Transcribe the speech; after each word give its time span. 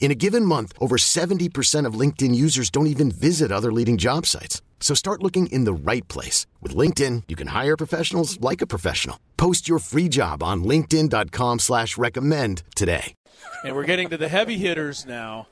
In 0.00 0.10
a 0.10 0.14
given 0.14 0.44
month, 0.44 0.72
over 0.80 0.96
70% 0.96 1.84
of 1.84 2.00
LinkedIn 2.00 2.34
users 2.34 2.70
don't 2.70 2.86
even 2.86 3.10
visit 3.10 3.52
other 3.52 3.70
leading 3.72 3.98
job 3.98 4.24
sites. 4.24 4.62
So 4.80 4.94
start 4.94 5.22
looking 5.22 5.48
in 5.48 5.64
the 5.64 5.72
right 5.74 6.06
place. 6.08 6.46
With 6.62 6.74
LinkedIn, 6.74 7.24
you 7.28 7.36
can 7.36 7.48
hire 7.48 7.76
professionals 7.76 8.40
like 8.40 8.62
a 8.62 8.66
professional. 8.66 9.18
Post 9.36 9.68
your 9.68 9.80
free 9.80 10.08
job 10.08 10.42
on 10.42 10.64
linkedin.com 10.64 11.58
slash 11.58 11.98
recommend 11.98 12.62
today. 12.74 13.12
And 13.64 13.74
we're 13.74 13.84
getting 13.84 14.08
to 14.10 14.16
the 14.16 14.28
heavy 14.28 14.56
hitters 14.56 15.04
now 15.04 15.48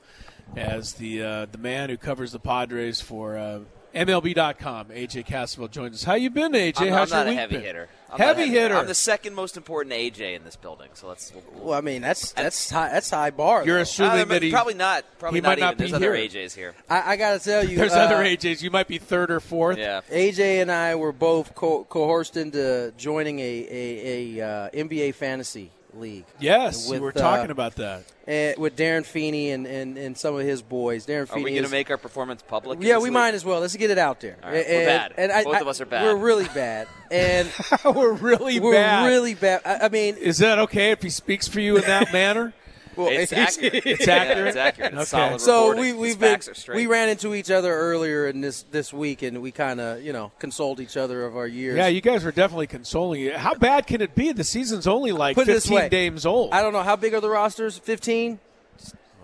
as 0.55 0.93
the 0.93 1.23
uh, 1.23 1.45
the 1.51 1.57
man 1.57 1.89
who 1.89 1.97
covers 1.97 2.31
the 2.31 2.39
Padres 2.39 3.01
for 3.01 3.37
uh, 3.37 3.59
MLB.com, 3.97 4.85
AJ 4.87 5.25
Cassavell, 5.25 5.71
joins 5.71 5.95
us. 5.95 6.03
How 6.03 6.13
you 6.13 6.29
been, 6.29 6.51
AJ? 6.51 6.81
I'm, 6.81 6.87
How's 6.93 7.11
I'm 7.11 7.25
not 7.25 7.31
your 7.31 7.33
a 7.33 7.37
heavy 7.41 7.55
been? 7.55 7.63
hitter. 7.63 7.89
I'm 8.11 8.17
heavy 8.19 8.45
not 8.45 8.47
a 8.47 8.59
hitter. 8.61 8.75
I'm 8.75 8.87
the 8.87 8.93
second 8.95 9.33
most 9.35 9.57
important 9.57 9.93
AJ 9.93 10.35
in 10.35 10.43
this 10.43 10.55
building. 10.55 10.89
So 10.93 11.07
let's. 11.07 11.33
We'll, 11.33 11.65
Well, 11.65 11.77
I 11.77 11.81
mean 11.81 12.01
that's 12.01 12.31
that's 12.31 12.69
high, 12.69 12.89
that's 12.89 13.09
high 13.09 13.31
bar. 13.31 13.65
You're 13.65 13.75
though. 13.77 13.81
assuming 13.81 14.21
Uh, 14.21 14.25
that 14.25 14.43
he 14.43 14.51
probably 14.51 14.75
not. 14.75 15.03
Probably 15.19 15.37
he 15.37 15.41
not 15.41 15.49
might 15.49 15.59
not 15.59 15.67
even. 15.73 15.77
There's 15.79 15.91
be 15.91 15.95
other 15.95 16.15
here. 16.15 16.29
AJs 16.29 16.55
here. 16.55 16.75
I, 16.89 17.13
I 17.13 17.15
got 17.17 17.39
to 17.39 17.43
tell 17.43 17.63
you, 17.65 17.75
There's 17.77 17.93
uh, 17.93 17.97
other 17.99 18.17
AJs. 18.17 18.61
You 18.61 18.71
might 18.71 18.87
be 18.87 18.97
third 18.97 19.31
or 19.31 19.39
fourth. 19.39 19.77
Yeah. 19.77 20.01
AJ 20.09 20.61
and 20.61 20.71
I 20.71 20.95
were 20.95 21.11
both 21.11 21.53
co- 21.55 21.83
coerced 21.85 22.37
into 22.37 22.93
joining 22.97 23.39
a 23.39 23.43
a, 23.43 24.39
a 24.41 24.47
uh, 24.47 24.69
NBA 24.69 25.15
fantasy 25.15 25.71
league. 25.99 26.25
Yes, 26.39 26.89
With, 26.89 26.99
we 26.99 27.03
were 27.03 27.09
uh, 27.15 27.19
talking 27.19 27.51
about 27.51 27.75
that. 27.75 28.03
eh, 28.27 28.53
with 28.57 28.75
Darren 28.75 29.05
Feeney 29.05 29.51
and, 29.51 29.65
and, 29.67 29.97
and 29.97 30.17
some 30.17 30.35
of 30.35 30.41
his 30.41 30.61
boys. 30.61 31.05
Darren 31.05 31.23
Are 31.23 31.25
Feeney 31.27 31.43
we 31.45 31.51
going 31.51 31.63
to 31.65 31.69
make 31.69 31.89
our 31.89 31.97
performance 31.97 32.41
public? 32.41 32.79
Yeah, 32.81 32.97
we 32.97 33.05
league? 33.05 33.13
might 33.13 33.33
as 33.33 33.43
well. 33.45 33.59
Let's 33.61 33.75
get 33.75 33.89
it 33.89 33.97
out 33.97 34.19
there. 34.19 34.37
All 34.43 34.49
right, 34.51 34.65
and, 34.65 34.75
we're 34.77 34.85
bad. 34.85 35.13
And 35.17 35.31
I, 35.31 35.43
Both 35.43 35.55
I- 35.55 35.59
of 35.59 35.67
us 35.67 35.81
are 35.81 35.85
bad. 35.85 36.03
We're 36.03 36.15
really 36.15 36.47
bad. 36.53 36.87
And 37.11 37.49
we're 37.85 38.13
really 38.13 38.59
we're 38.59 38.73
bad. 38.73 39.07
really 39.07 39.33
bad. 39.33 39.61
I, 39.65 39.85
I 39.85 39.89
mean, 39.89 40.15
Is 40.17 40.37
that 40.39 40.59
okay 40.59 40.91
if 40.91 41.01
he 41.01 41.09
speaks 41.09 41.47
for 41.47 41.59
you 41.59 41.77
in 41.77 41.83
that 41.83 42.11
manner? 42.13 42.53
well, 42.97 43.09
It's 43.09 43.31
accurate. 43.33 43.85
It's 43.85 44.07
Yeah, 44.07 44.15
accurate? 44.15 44.47
it's 44.47 44.57
accurate. 44.57 44.93
It's 44.93 45.13
Okay. 45.13 45.27
solid 45.27 45.41
So 45.41 45.69
reporting. 45.69 45.97
we 45.97 46.01
we've 46.07 46.19
been 46.19 46.31
facts 46.33 46.47
are 46.49 46.53
straight. 46.55 46.75
we 46.77 46.87
ran 46.87 47.09
into 47.09 47.33
each 47.35 47.51
other 47.51 47.73
earlier 47.73 48.27
in 48.27 48.41
this 48.41 48.63
this 48.71 48.91
week, 48.91 49.21
and 49.21 49.41
we 49.41 49.51
kind 49.51 49.79
of 49.79 50.01
you 50.01 50.13
know 50.13 50.31
consoled 50.39 50.79
each 50.79 50.97
other 50.97 51.25
of 51.25 51.37
our 51.37 51.47
years. 51.47 51.77
Yeah, 51.77 51.87
you 51.87 52.01
guys 52.01 52.23
were 52.23 52.31
definitely 52.31 52.67
consoling 52.67 53.21
you. 53.21 53.33
How 53.33 53.53
bad 53.53 53.87
can 53.87 54.01
it 54.01 54.15
be? 54.15 54.31
The 54.31 54.43
season's 54.43 54.87
only 54.87 55.11
like 55.11 55.35
Put 55.35 55.45
this 55.47 55.67
15 55.67 55.89
games 55.89 56.25
old. 56.25 56.53
I 56.53 56.61
don't 56.61 56.73
know 56.73 56.83
how 56.83 56.95
big 56.95 57.13
are 57.13 57.21
the 57.21 57.29
rosters. 57.29 57.77
Fifteen. 57.77 58.39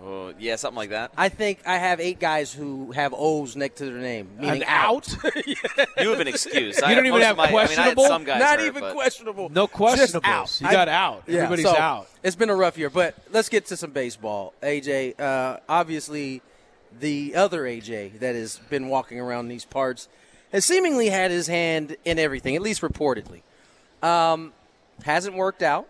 Oh, 0.06 0.34
yeah, 0.38 0.56
something 0.56 0.76
like 0.76 0.90
that. 0.90 1.12
I 1.16 1.30
think 1.30 1.60
I 1.64 1.78
have 1.78 1.98
eight 1.98 2.20
guys 2.20 2.52
who 2.52 2.92
have 2.92 3.14
O's 3.16 3.56
next 3.56 3.78
to 3.78 3.86
their 3.86 3.94
name, 3.94 4.28
meaning 4.38 4.62
An 4.62 4.68
out? 4.68 5.08
You 5.46 6.10
have 6.10 6.20
an 6.20 6.28
excuse. 6.28 6.82
I 6.82 6.90
You 6.90 6.96
don't 6.96 7.06
even 7.06 7.22
have 7.22 7.32
of 7.32 7.36
my, 7.38 7.44
I 7.44 7.46
mean, 7.48 7.56
I 7.56 7.60
had 7.60 7.68
questionable? 7.68 8.06
some 8.06 8.24
guys 8.24 8.40
Not 8.40 8.58
hurt, 8.60 8.66
even 8.66 8.92
questionable. 8.92 9.48
no 9.48 9.66
Just 9.66 9.78
questionables. 10.14 10.24
out. 10.24 10.60
You 10.60 10.70
got 10.70 10.88
out. 10.88 11.22
Yeah, 11.26 11.36
Everybody's 11.44 11.64
so 11.64 11.76
out. 11.76 12.08
It's 12.22 12.36
been 12.36 12.50
a 12.50 12.54
rough 12.54 12.76
year, 12.76 12.90
but 12.90 13.14
let's 13.32 13.48
get 13.48 13.66
to 13.66 13.76
some 13.78 13.92
baseball. 13.92 14.52
AJ, 14.62 15.18
uh, 15.18 15.60
obviously, 15.68 16.42
the 17.00 17.34
other 17.36 17.62
AJ 17.62 18.18
that 18.20 18.34
has 18.34 18.58
been 18.68 18.88
walking 18.88 19.18
around 19.20 19.48
these 19.48 19.64
parts 19.64 20.08
has 20.52 20.64
seemingly 20.66 21.08
had 21.08 21.30
his 21.30 21.46
hand 21.46 21.96
in 22.04 22.18
everything, 22.18 22.54
at 22.56 22.62
least 22.62 22.82
reportedly. 22.82 23.40
Um, 24.02 24.52
hasn't 25.04 25.34
worked 25.34 25.62
out 25.62 25.88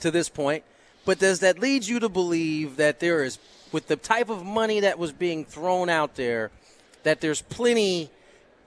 to 0.00 0.10
this 0.10 0.28
point, 0.28 0.64
but 1.04 1.18
does 1.18 1.40
that 1.40 1.58
lead 1.58 1.86
you 1.86 2.00
to 2.00 2.08
believe 2.08 2.76
that 2.76 3.00
there 3.00 3.24
is, 3.24 3.38
with 3.72 3.88
the 3.88 3.96
type 3.96 4.28
of 4.30 4.44
money 4.44 4.80
that 4.80 4.98
was 4.98 5.12
being 5.12 5.44
thrown 5.44 5.88
out 5.88 6.14
there, 6.16 6.50
that 7.02 7.20
there's 7.20 7.42
plenty 7.42 8.10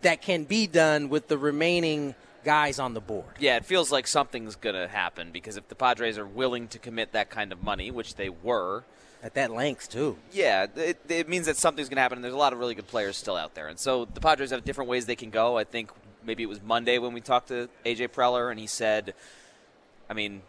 that 0.01 0.21
can 0.21 0.43
be 0.43 0.67
done 0.67 1.09
with 1.09 1.27
the 1.27 1.37
remaining 1.37 2.15
guys 2.43 2.77
on 2.79 2.93
the 2.93 3.01
board? 3.01 3.25
yeah, 3.39 3.55
it 3.55 3.65
feels 3.65 3.91
like 3.91 4.05
something's 4.05 4.55
going 4.55 4.75
to 4.75 4.87
happen 4.87 5.31
because 5.31 5.57
if 5.57 5.67
the 5.67 5.75
Padres 5.75 6.17
are 6.17 6.25
willing 6.27 6.67
to 6.67 6.77
commit 6.79 7.11
that 7.13 7.29
kind 7.29 7.51
of 7.51 7.63
money, 7.63 7.89
which 7.89 8.15
they 8.15 8.29
were, 8.29 8.83
At 9.23 9.33
that 9.33 9.49
length, 9.51 9.89
too. 9.89 10.17
yeah, 10.31 10.67
it, 10.75 10.99
it 11.09 11.27
means 11.27 11.47
that 11.47 11.57
something's 11.57 11.89
going 11.89 11.95
to 11.95 12.01
happen. 12.03 12.17
And 12.19 12.23
there's 12.23 12.35
a 12.35 12.37
lot 12.37 12.53
of 12.53 12.59
really 12.59 12.75
good 12.75 12.85
players 12.87 13.17
still 13.17 13.35
out 13.35 13.55
there, 13.55 13.67
and 13.67 13.79
so 13.79 14.05
the 14.05 14.19
Padres 14.21 14.51
have 14.51 14.63
different 14.63 14.89
ways 14.89 15.05
they 15.07 15.15
can 15.15 15.31
go. 15.31 15.57
I 15.57 15.63
think 15.63 15.89
maybe 16.23 16.43
it 16.43 16.49
was 16.49 16.61
Monday 16.61 16.99
when 16.99 17.13
we 17.13 17.21
talked 17.21 17.47
to 17.47 17.67
AJ 17.85 18.09
Preller, 18.09 18.51
and 18.51 18.59
he 18.59 18.67
said, 18.67 19.15
I 20.09 20.13
mean, 20.13 20.43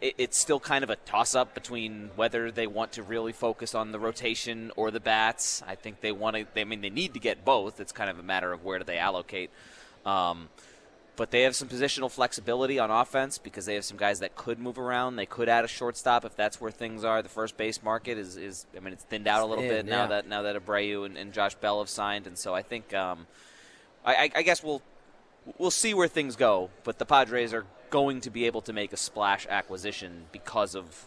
it, 0.00 0.14
it's 0.18 0.38
still 0.38 0.60
kind 0.60 0.84
of 0.84 0.90
a 0.90 0.96
toss-up 0.96 1.54
between 1.54 2.10
whether 2.16 2.50
they 2.50 2.66
want 2.66 2.92
to 2.92 3.02
really 3.02 3.32
focus 3.32 3.74
on 3.74 3.92
the 3.92 3.98
rotation 3.98 4.72
or 4.76 4.90
the 4.90 5.00
bats. 5.00 5.62
I 5.66 5.74
think 5.74 6.00
they 6.00 6.12
want 6.12 6.36
to. 6.36 6.46
They, 6.54 6.62
I 6.62 6.64
mean, 6.64 6.80
they 6.80 6.90
need 6.90 7.14
to 7.14 7.20
get 7.20 7.44
both. 7.44 7.80
It's 7.80 7.92
kind 7.92 8.10
of 8.10 8.18
a 8.18 8.22
matter 8.22 8.52
of 8.52 8.64
where 8.64 8.78
do 8.78 8.84
they 8.84 8.98
allocate. 8.98 9.50
Um, 10.04 10.48
but 11.16 11.30
they 11.30 11.42
have 11.42 11.56
some 11.56 11.68
positional 11.68 12.10
flexibility 12.10 12.78
on 12.78 12.90
offense 12.90 13.38
because 13.38 13.64
they 13.64 13.74
have 13.74 13.84
some 13.84 13.96
guys 13.96 14.20
that 14.20 14.36
could 14.36 14.58
move 14.58 14.78
around. 14.78 15.16
They 15.16 15.26
could 15.26 15.48
add 15.48 15.64
a 15.64 15.68
shortstop 15.68 16.24
if 16.24 16.36
that's 16.36 16.60
where 16.60 16.70
things 16.70 17.04
are. 17.04 17.22
The 17.22 17.28
first 17.28 17.56
base 17.56 17.82
market 17.82 18.18
is, 18.18 18.36
is 18.36 18.66
I 18.76 18.80
mean, 18.80 18.92
it's 18.92 19.04
thinned 19.04 19.26
out 19.26 19.42
a 19.42 19.46
little 19.46 19.64
Thin, 19.64 19.86
bit 19.86 19.86
now 19.86 20.06
that 20.08 20.28
now 20.28 20.42
that 20.42 20.56
Abreu 20.56 21.06
and, 21.06 21.16
and 21.16 21.32
Josh 21.32 21.54
Bell 21.54 21.78
have 21.78 21.88
signed, 21.88 22.26
and 22.26 22.36
so 22.36 22.54
I 22.54 22.62
think 22.62 22.94
um, 22.94 23.26
I, 24.04 24.14
I, 24.14 24.30
I 24.36 24.42
guess 24.42 24.62
we'll 24.62 24.82
we'll 25.58 25.70
see 25.70 25.94
where 25.94 26.08
things 26.08 26.36
go. 26.36 26.70
But 26.84 26.98
the 26.98 27.06
Padres 27.06 27.54
are 27.54 27.64
going 27.90 28.20
to 28.22 28.30
be 28.30 28.46
able 28.46 28.60
to 28.62 28.72
make 28.72 28.92
a 28.92 28.96
splash 28.96 29.46
acquisition 29.48 30.24
because 30.32 30.74
of 30.74 31.06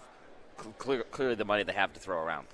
clear, 0.77 1.03
clearly 1.03 1.35
the 1.35 1.45
money 1.45 1.63
they 1.63 1.73
have 1.73 1.93
to 1.93 1.99
throw 1.99 2.21
around. 2.21 2.47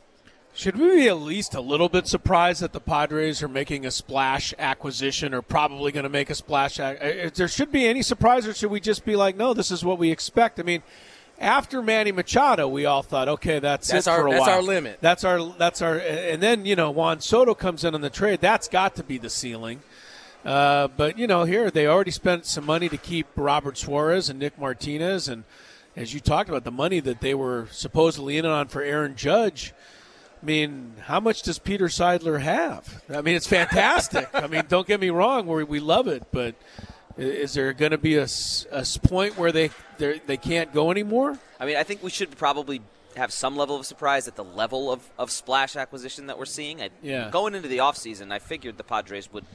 Should 0.54 0.78
we 0.78 0.96
be 0.96 1.08
at 1.10 1.18
least 1.18 1.54
a 1.54 1.60
little 1.60 1.90
bit 1.90 2.08
surprised 2.08 2.62
that 2.62 2.72
the 2.72 2.80
Padres 2.80 3.44
are 3.44 3.50
making 3.50 3.86
a 3.86 3.92
splash 3.92 4.54
acquisition 4.58 5.34
or 5.34 5.42
probably 5.42 5.92
going 5.92 6.04
to 6.06 6.10
make 6.10 6.30
a 6.30 6.36
splash? 6.36 6.80
Ac- 6.80 6.98
if 7.02 7.34
there 7.36 7.50
should 7.50 7.74
be 7.74 7.86
any 7.86 8.02
surprise, 8.02 8.48
or 8.48 8.54
should 8.54 8.72
we 8.72 8.80
just 8.80 9.04
be 9.04 9.18
like, 9.18 9.36
no, 9.36 9.54
this 9.54 9.70
is 9.70 9.84
what 9.84 9.98
we 10.00 10.12
expect? 10.12 10.58
I 10.58 10.64
mean, 10.64 10.82
after 11.42 11.82
Manny 11.82 12.14
Machado, 12.14 12.70
we 12.70 12.86
all 12.86 13.02
thought, 13.04 13.28
okay, 13.28 13.60
that's, 13.60 13.90
That's 13.90 14.08
it 14.08 14.10
our- 14.10 14.22
for 14.22 14.28
a 14.28 14.32
that's 14.32 14.40
while. 14.48 14.56
our 14.56 14.62
limit. 14.62 15.00
That's 15.02 15.26
our 15.26 15.44
that's 15.58 15.82
our, 15.82 15.98
and 15.98 16.42
then 16.42 16.66
you 16.66 16.78
know 16.78 16.90
Juan 16.90 17.20
Soto 17.20 17.54
comes 17.54 17.84
in 17.84 17.94
on 17.94 18.00
the 18.00 18.10
trade. 18.10 18.40
That's 18.40 18.70
got 18.70 18.96
to 18.96 19.04
be 19.04 19.18
the 19.18 19.30
ceiling. 19.30 19.82
Uh, 20.46 20.88
but 20.90 21.18
you 21.18 21.26
know, 21.26 21.44
here 21.44 21.72
they 21.72 21.88
already 21.88 22.12
spent 22.12 22.46
some 22.46 22.66
money 22.66 22.88
to 22.88 22.98
keep 22.98 23.28
Robert 23.36 23.78
Suarez 23.78 24.30
and 24.30 24.40
Nick 24.40 24.60
Martinez, 24.60 25.28
and 25.28 25.44
as 25.96 26.14
you 26.14 26.20
talked 26.20 26.50
about, 26.50 26.64
the 26.64 26.72
money 26.72 27.00
that 27.00 27.22
they 27.22 27.34
were 27.34 27.68
supposedly 27.72 28.38
in 28.38 28.46
on 28.46 28.68
for 28.68 28.82
Aaron 28.82 29.16
Judge. 29.16 29.74
I 30.42 30.46
mean, 30.46 30.94
how 31.06 31.20
much 31.20 31.42
does 31.42 31.58
Peter 31.58 31.86
Seidler 31.88 32.42
have? 32.42 33.04
I 33.10 33.22
mean, 33.22 33.36
it's 33.36 33.48
fantastic. 33.48 34.30
I 34.34 34.46
mean, 34.46 34.64
don't 34.68 34.86
get 34.86 35.00
me 35.00 35.10
wrong, 35.10 35.48
we 35.48 35.64
we 35.64 35.80
love 35.80 36.08
it, 36.08 36.24
but 36.32 36.54
is 37.18 37.54
there 37.54 37.74
going 37.74 37.92
to 37.92 37.98
be 37.98 38.18
a, 38.18 38.28
a 38.72 38.86
point 39.04 39.38
where 39.38 39.52
they 39.52 39.72
they 39.98 40.38
can't 40.38 40.74
go 40.74 40.92
anymore? 40.92 41.40
I 41.60 41.66
mean, 41.66 41.78
I 41.78 41.84
think 41.84 42.04
we 42.04 42.12
should 42.12 42.38
probably 42.38 42.82
have 43.16 43.32
some 43.32 43.56
level 43.56 43.78
of 43.78 43.86
surprise 43.86 44.28
at 44.28 44.36
the 44.36 44.44
level 44.44 44.92
of, 44.92 45.10
of 45.18 45.32
splash 45.32 45.76
acquisition 45.76 46.28
that 46.28 46.38
we're 46.38 46.46
seeing. 46.46 46.82
I, 46.82 46.90
Yeah. 47.02 47.30
Going 47.32 47.56
into 47.56 47.70
the 47.70 47.78
offseason, 47.78 48.32
I 48.32 48.40
figured 48.40 48.78
the 48.78 48.84
Padres 48.84 49.32
would 49.32 49.46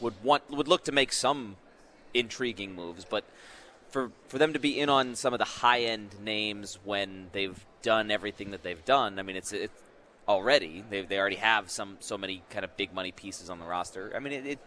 would 0.00 0.14
want 0.22 0.48
would 0.50 0.68
look 0.68 0.84
to 0.84 0.92
make 0.92 1.12
some 1.12 1.56
intriguing 2.14 2.74
moves, 2.74 3.04
but 3.04 3.24
for 3.88 4.10
for 4.28 4.38
them 4.38 4.52
to 4.52 4.58
be 4.58 4.78
in 4.78 4.88
on 4.88 5.14
some 5.14 5.32
of 5.32 5.38
the 5.38 5.44
high 5.44 5.80
end 5.80 6.20
names 6.22 6.78
when 6.84 7.28
they've 7.32 7.64
done 7.82 8.10
everything 8.10 8.50
that 8.50 8.62
they've 8.62 8.84
done, 8.84 9.18
I 9.18 9.22
mean, 9.22 9.36
it's 9.36 9.52
it's 9.52 9.82
already 10.28 10.84
they 10.90 11.02
they 11.02 11.18
already 11.18 11.36
have 11.36 11.70
some 11.70 11.96
so 12.00 12.18
many 12.18 12.42
kind 12.50 12.64
of 12.64 12.76
big 12.76 12.92
money 12.92 13.12
pieces 13.12 13.48
on 13.48 13.58
the 13.58 13.64
roster. 13.66 14.12
I 14.14 14.18
mean, 14.18 14.32
it 14.32 14.46
it, 14.46 14.58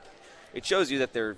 it 0.54 0.66
shows 0.66 0.90
you 0.90 1.00
that 1.00 1.14
they're 1.14 1.38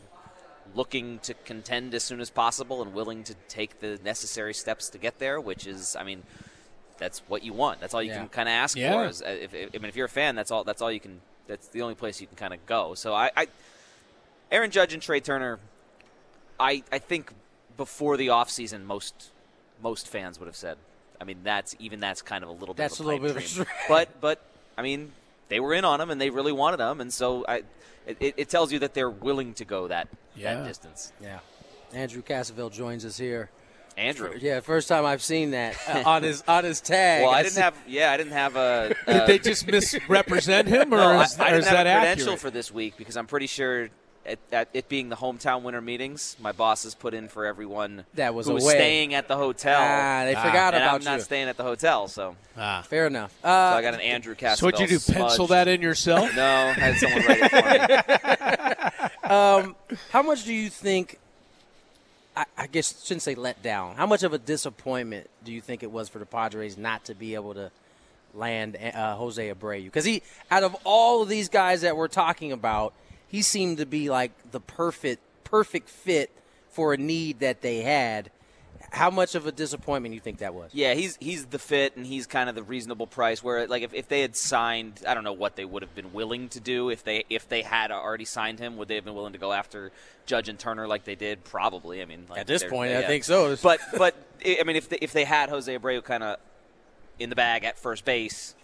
looking 0.75 1.19
to 1.19 1.33
contend 1.33 1.93
as 1.93 2.03
soon 2.03 2.21
as 2.21 2.29
possible 2.29 2.81
and 2.81 2.93
willing 2.93 3.23
to 3.25 3.33
take 3.49 3.79
the 3.79 3.99
necessary 4.05 4.53
steps 4.53 4.89
to 4.89 4.97
get 4.97 5.19
there, 5.19 5.41
which 5.41 5.67
is, 5.67 5.97
I 5.99 6.03
mean, 6.03 6.23
that's 6.97 7.19
what 7.27 7.43
you 7.43 7.51
want. 7.51 7.81
That's 7.81 7.93
all 7.93 8.01
you 8.01 8.11
Yeah. 8.11 8.19
can 8.19 8.29
kind 8.29 8.47
of 8.47 8.53
ask 8.53 8.77
Yeah. 8.77 8.93
for. 8.93 9.05
Is, 9.05 9.21
uh, 9.21 9.25
if, 9.27 9.53
if, 9.53 9.69
I 9.75 9.77
mean, 9.79 9.89
if 9.89 9.95
you're 9.95 10.05
a 10.05 10.09
fan, 10.09 10.35
that's 10.35 10.51
all. 10.51 10.63
That's 10.63 10.81
all 10.81 10.91
you 10.91 10.99
can. 10.99 11.19
That's 11.47 11.67
the 11.69 11.81
only 11.81 11.95
place 11.95 12.21
you 12.21 12.27
can 12.27 12.37
kind 12.37 12.53
of 12.53 12.65
go. 12.65 12.93
So 12.93 13.13
I, 13.13 13.31
I, 13.35 13.47
Aaron 14.51 14.71
Judge 14.71 14.93
and 14.93 15.01
Trea 15.01 15.21
Turner, 15.21 15.59
I, 16.59 16.83
I 16.91 16.99
think 16.99 17.31
before 17.77 18.17
the 18.17 18.27
offseason, 18.27 18.83
most 18.83 19.31
most 19.81 20.07
fans 20.07 20.39
would 20.39 20.45
have 20.47 20.55
said. 20.55 20.77
I 21.19 21.23
mean, 21.23 21.39
that's 21.43 21.75
even 21.79 21.99
that's 21.99 22.21
kind 22.21 22.43
of 22.43 22.49
a 22.49 22.53
little 22.53 22.73
bit 22.73 22.77
That's 22.83 22.99
of 22.99 23.05
a 23.05 23.09
a, 23.09 23.11
little 23.13 23.27
pipe 23.27 23.35
bit 23.35 23.43
of 23.43 23.43
a 23.43 23.47
stretch. 23.47 23.67
but 23.87 24.21
but 24.21 24.41
I 24.77 24.81
mean, 24.81 25.11
they 25.49 25.59
were 25.59 25.73
in 25.73 25.85
on 25.85 26.01
him 26.01 26.09
and 26.11 26.19
they 26.19 26.29
really 26.29 26.51
wanted 26.51 26.79
him, 26.79 26.99
and 27.01 27.11
so 27.13 27.45
I, 27.47 27.63
it, 28.07 28.33
it 28.37 28.49
tells 28.49 28.71
you 28.71 28.79
that 28.79 28.93
they're 28.93 29.09
willing 29.09 29.53
to 29.55 29.65
go 29.65 29.87
that 29.87 30.07
Yeah. 30.35 30.55
that 30.55 30.67
distance. 30.67 31.13
Yeah. 31.21 31.39
Andrew 31.93 32.21
Cassavell 32.21 32.71
joins 32.71 33.05
us 33.05 33.17
here. 33.17 33.49
Andrew. 33.97 34.33
Yeah, 34.39 34.61
first 34.61 34.87
time 34.87 35.05
I've 35.05 35.21
seen 35.21 35.51
that 35.51 35.75
uh, 35.87 36.03
on 36.09 36.23
his 36.23 36.43
on 36.47 36.63
his 36.63 36.79
tag. 36.81 37.23
Well, 37.23 37.31
I 37.31 37.39
I 37.39 37.43
didn't 37.43 37.55
see- 37.55 37.61
have. 37.61 37.75
Yeah, 37.87 38.11
I 38.11 38.17
didn't 38.17 38.31
have 38.33 38.55
a. 38.55 38.95
Did 39.07 39.27
they 39.27 39.39
just 39.39 39.67
misrepresent 39.67 40.67
him, 40.67 40.93
or 40.93 40.97
no, 40.97 41.03
I, 41.11 41.23
is, 41.23 41.37
I 41.39 41.43
or 41.43 41.49
didn't 41.51 41.59
is 41.61 41.67
have 41.67 41.73
that 41.77 41.87
a 41.87 41.99
credential 41.99 42.23
accurate? 42.23 42.39
for 42.39 42.49
this 42.51 42.71
week 42.71 42.95
because 42.97 43.17
I'm 43.17 43.27
pretty 43.27 43.47
sure. 43.47 43.89
At, 44.23 44.37
at 44.51 44.69
it 44.73 44.87
being 44.87 45.09
the 45.09 45.15
hometown 45.15 45.63
winter 45.63 45.81
meetings, 45.81 46.35
my 46.39 46.51
bosses 46.51 46.93
put 46.93 47.15
in 47.15 47.27
for 47.27 47.43
everyone 47.47 48.05
That 48.13 48.35
was 48.35 48.45
who 48.45 48.53
was 48.53 48.63
away. 48.63 48.73
staying 48.75 49.13
at 49.15 49.27
the 49.27 49.35
hotel. 49.35 49.79
Ah, 49.81 50.25
they 50.25 50.35
Ah. 50.35 50.43
forgot 50.43 50.75
and 50.75 50.83
about 50.83 50.95
I'm 50.99 51.03
not 51.03 51.15
you. 51.17 51.21
staying 51.23 51.47
at 51.47 51.57
the 51.57 51.63
hotel, 51.63 52.07
so, 52.07 52.35
Ah. 52.55 52.83
Fair 52.87 53.07
enough. 53.07 53.33
so 53.41 53.47
Uh, 53.49 53.73
I 53.77 53.81
got 53.81 53.95
an 53.95 53.99
Andrew 54.01 54.35
Cassavell. 54.35 54.57
So 54.57 54.65
what'd 54.67 54.79
you 54.91 54.99
do? 54.99 55.11
Pencil 55.13 55.47
that 55.47 55.67
in 55.67 55.81
yourself? 55.81 56.29
No, 56.35 56.43
I 56.45 56.73
had 56.73 56.97
someone 56.97 57.25
write 57.25 57.39
it 57.41 57.49
for 57.49 58.99
me. 59.01 59.09
Um, 59.31 59.75
how 60.11 60.21
much 60.21 60.43
do 60.43 60.53
you 60.53 60.69
think? 60.69 61.17
I, 62.35 62.45
I 62.57 62.67
guess 62.67 63.03
shouldn't 63.03 63.21
say 63.23 63.33
let 63.35 63.61
down. 63.63 63.95
How 63.95 64.05
much 64.05 64.23
of 64.23 64.33
a 64.33 64.37
disappointment 64.37 65.29
do 65.43 65.51
you 65.51 65.61
think 65.61 65.83
it 65.83 65.91
was 65.91 66.09
for 66.09 66.19
the 66.19 66.25
Padres 66.25 66.77
not 66.77 67.05
to 67.05 67.15
be 67.15 67.33
able 67.35 67.53
to 67.55 67.71
land 68.33 68.77
uh, 68.77 69.15
Jose 69.15 69.51
Abreu? 69.53 69.83
Because 69.85 70.05
he, 70.05 70.21
out 70.49 70.63
of 70.63 70.75
all 70.83 71.21
of 71.23 71.29
these 71.29 71.49
guys 71.49 71.81
that 71.81 71.95
we're 71.97 72.07
talking 72.07 72.51
about, 72.51 72.93
he 73.31 73.41
seemed 73.41 73.77
to 73.77 73.85
be 73.85 74.09
like 74.09 74.51
the 74.51 74.59
perfect 74.59 75.21
perfect 75.45 75.89
fit 75.89 76.29
for 76.69 76.93
a 76.93 76.97
need 76.97 77.39
that 77.39 77.61
they 77.61 77.77
had. 77.77 78.29
How 78.91 79.09
much 79.09 79.35
of 79.35 79.47
a 79.47 79.53
disappointment 79.53 80.13
you 80.13 80.19
think 80.19 80.39
that 80.39 80.53
was? 80.53 80.71
Yeah, 80.73 80.95
he's 80.95 81.17
he's 81.21 81.45
the 81.45 81.57
fit 81.57 81.95
and 81.95 82.05
he's 82.05 82.27
kind 82.27 82.49
of 82.49 82.55
the 82.55 82.63
reasonable 82.63 83.07
price. 83.07 83.41
Where 83.41 83.65
like 83.67 83.83
if, 83.83 83.93
if 83.93 84.09
they 84.09 84.19
had 84.19 84.35
signed, 84.35 85.01
I 85.07 85.13
don't 85.13 85.23
know 85.23 85.31
what 85.31 85.55
they 85.55 85.63
would 85.63 85.81
have 85.81 85.95
been 85.95 86.11
willing 86.11 86.49
to 86.49 86.59
do 86.59 86.89
if 86.89 87.05
they 87.05 87.23
if 87.29 87.47
they 87.47 87.61
had 87.61 87.89
already 87.89 88.25
signed 88.25 88.59
him. 88.59 88.75
Would 88.75 88.89
they 88.89 88.95
have 88.95 89.05
been 89.05 89.15
willing 89.15 89.31
to 89.31 89.39
go 89.39 89.53
after 89.53 89.93
Judge 90.25 90.49
and 90.49 90.59
Turner 90.59 90.87
like 90.87 91.05
they 91.05 91.15
did? 91.15 91.45
Probably. 91.45 92.01
I 92.01 92.05
mean, 92.05 92.25
like 92.29 92.41
At 92.41 92.47
this 92.47 92.65
point, 92.65 92.91
yeah. 92.91 92.99
I 92.99 93.03
think 93.03 93.23
so. 93.23 93.55
But 93.63 93.79
but 93.97 94.13
I 94.45 94.61
mean, 94.65 94.75
if 94.75 94.89
they, 94.89 94.97
if 94.99 95.13
they 95.13 95.23
had 95.23 95.49
Jose 95.49 95.73
Abreu 95.73 96.03
kind 96.03 96.23
of 96.23 96.37
in 97.17 97.29
the 97.29 97.35
bag 97.37 97.63
at 97.63 97.79
first 97.79 98.03
base, 98.03 98.55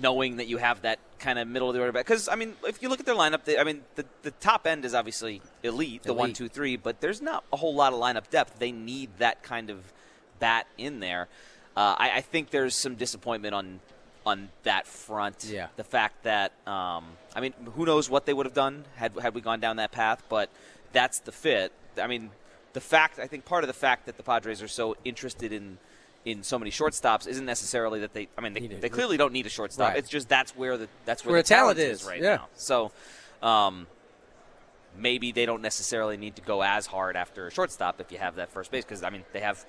knowing 0.00 0.36
that 0.36 0.46
you 0.46 0.58
have 0.58 0.82
that 0.82 0.98
kind 1.18 1.38
of 1.38 1.46
middle 1.48 1.68
of 1.68 1.74
the 1.74 1.80
order 1.80 1.92
back. 1.92 2.06
Because 2.06 2.28
I 2.28 2.34
mean, 2.34 2.54
if 2.66 2.82
you 2.82 2.88
look 2.88 3.00
at 3.00 3.06
their 3.06 3.14
lineup, 3.14 3.44
they, 3.44 3.58
I 3.58 3.64
mean, 3.64 3.82
the 3.94 4.04
the 4.22 4.30
top 4.32 4.66
end 4.66 4.84
is 4.84 4.94
obviously 4.94 5.40
elite, 5.62 6.02
the 6.02 6.10
Elite. 6.10 6.18
one, 6.18 6.32
two, 6.32 6.48
three, 6.48 6.76
but 6.76 7.00
there's 7.00 7.20
not 7.20 7.44
a 7.52 7.56
whole 7.56 7.74
lot 7.74 7.92
of 7.92 8.00
lineup 8.00 8.30
depth. 8.30 8.58
They 8.58 8.72
need 8.72 9.10
that 9.18 9.42
kind 9.42 9.70
of 9.70 9.92
bat 10.38 10.66
in 10.78 11.00
there. 11.00 11.28
Uh, 11.76 11.94
I, 11.98 12.10
I 12.16 12.20
think 12.20 12.50
there's 12.50 12.74
some 12.74 12.96
disappointment 12.96 13.54
on 13.54 13.80
on 14.24 14.50
that 14.62 14.86
front. 14.86 15.44
Yeah. 15.48 15.68
The 15.76 15.84
fact 15.84 16.24
that 16.24 16.52
um, 16.66 17.04
I 17.34 17.40
mean, 17.40 17.54
who 17.74 17.84
knows 17.84 18.08
what 18.08 18.26
they 18.26 18.32
would 18.32 18.46
have 18.46 18.54
done 18.54 18.84
had 18.96 19.12
had 19.20 19.34
we 19.34 19.40
gone 19.40 19.60
down 19.60 19.76
that 19.76 19.92
path, 19.92 20.22
but 20.28 20.50
that's 20.92 21.18
the 21.20 21.32
fit. 21.32 21.72
I 22.00 22.06
mean, 22.06 22.30
the 22.72 22.80
fact 22.80 23.18
I 23.18 23.26
think 23.26 23.44
part 23.44 23.64
of 23.64 23.68
the 23.68 23.74
fact 23.74 24.06
that 24.06 24.16
the 24.16 24.22
Padres 24.22 24.62
are 24.62 24.68
so 24.68 24.96
interested 25.04 25.52
in 25.52 25.78
in 26.24 26.42
so 26.42 26.58
many 26.58 26.70
shortstops 26.70 27.26
isn't 27.26 27.44
necessarily 27.44 28.00
that 28.00 28.12
they. 28.12 28.28
I 28.38 28.40
mean, 28.40 28.52
they, 28.52 28.66
they 28.66 28.88
clearly 28.88 29.16
don't 29.16 29.32
need 29.32 29.46
a 29.46 29.50
shortstop. 29.50 29.90
Right. 29.90 29.98
It's 29.98 30.08
just 30.08 30.28
that's 30.28 30.56
where 30.56 30.76
the 30.76 30.88
that's 31.04 31.24
where, 31.24 31.32
Where 31.32 31.42
the 31.42 31.48
talent 31.48 31.78
talent 31.78 31.92
is, 31.92 32.04
right 32.04 32.22
yeah. 32.22 32.36
now. 32.36 32.48
So. 32.54 32.92
Um, 33.42 33.88
maybe 34.96 35.32
they 35.32 35.46
don't 35.46 35.62
necessarily 35.62 36.16
need 36.16 36.36
to 36.36 36.42
go 36.42 36.62
as 36.62 36.86
hard 36.86 37.16
after 37.16 37.46
a 37.46 37.50
shortstop 37.50 38.00
if 38.00 38.12
you 38.12 38.18
have 38.18 38.36
that 38.36 38.50
first 38.50 38.70
base 38.70 38.84
because 38.84 39.02
I 39.02 39.10
mean 39.10 39.24
they 39.32 39.40
have 39.40 39.64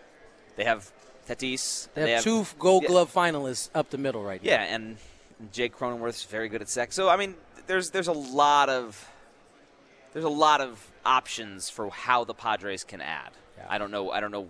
they 0.56 0.64
have 0.66 0.92
Tatis 1.28 1.88
They 1.94 2.12
have 2.12 2.24
two 2.24 2.46
Gold 2.60 2.84
yeah, 2.84 2.90
Glove 2.90 3.14
finalists 3.14 3.70
up 3.74 3.90
the 3.90 3.98
middle 3.98 4.24
right 4.24 4.44
now. 4.44 4.50
yeah 4.52 4.64
and 4.64 4.98
Jake 5.52 5.76
Cronenworth's 5.78 6.26
very 6.26 6.50
good 6.50 6.62
at 6.62 6.70
sec 6.70 6.92
so 6.92 7.10
I 7.10 7.16
mean 7.18 7.36
there's 7.68 7.92
there's 7.92 8.08
a 8.10 8.14
lot 8.14 8.70
of 8.70 9.10
there's 10.12 10.26
a 10.26 10.30
lot 10.30 10.62
of 10.62 10.92
options 11.06 11.70
for 11.70 11.90
how 11.90 12.24
the 12.26 12.34
Padres 12.34 12.84
can 12.84 13.02
add 13.02 13.32
Yeah. 13.58 13.68
I 13.70 13.78
don't 13.78 13.92
know 13.92 14.12
I 14.12 14.20
don't 14.20 14.32
know 14.32 14.50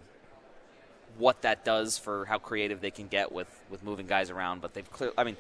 what 1.18 1.42
that 1.42 1.64
does 1.64 1.98
for 1.98 2.26
how 2.26 2.38
creative 2.38 2.82
they 2.82 2.92
can 2.92 3.08
get 3.08 3.32
with 3.32 3.48
with 3.70 3.84
moving 3.84 4.08
guys 4.08 4.30
around 4.30 4.62
but 4.62 4.74
they've 4.74 4.92
clear 4.92 5.12
I 5.18 5.24
mean 5.24 5.38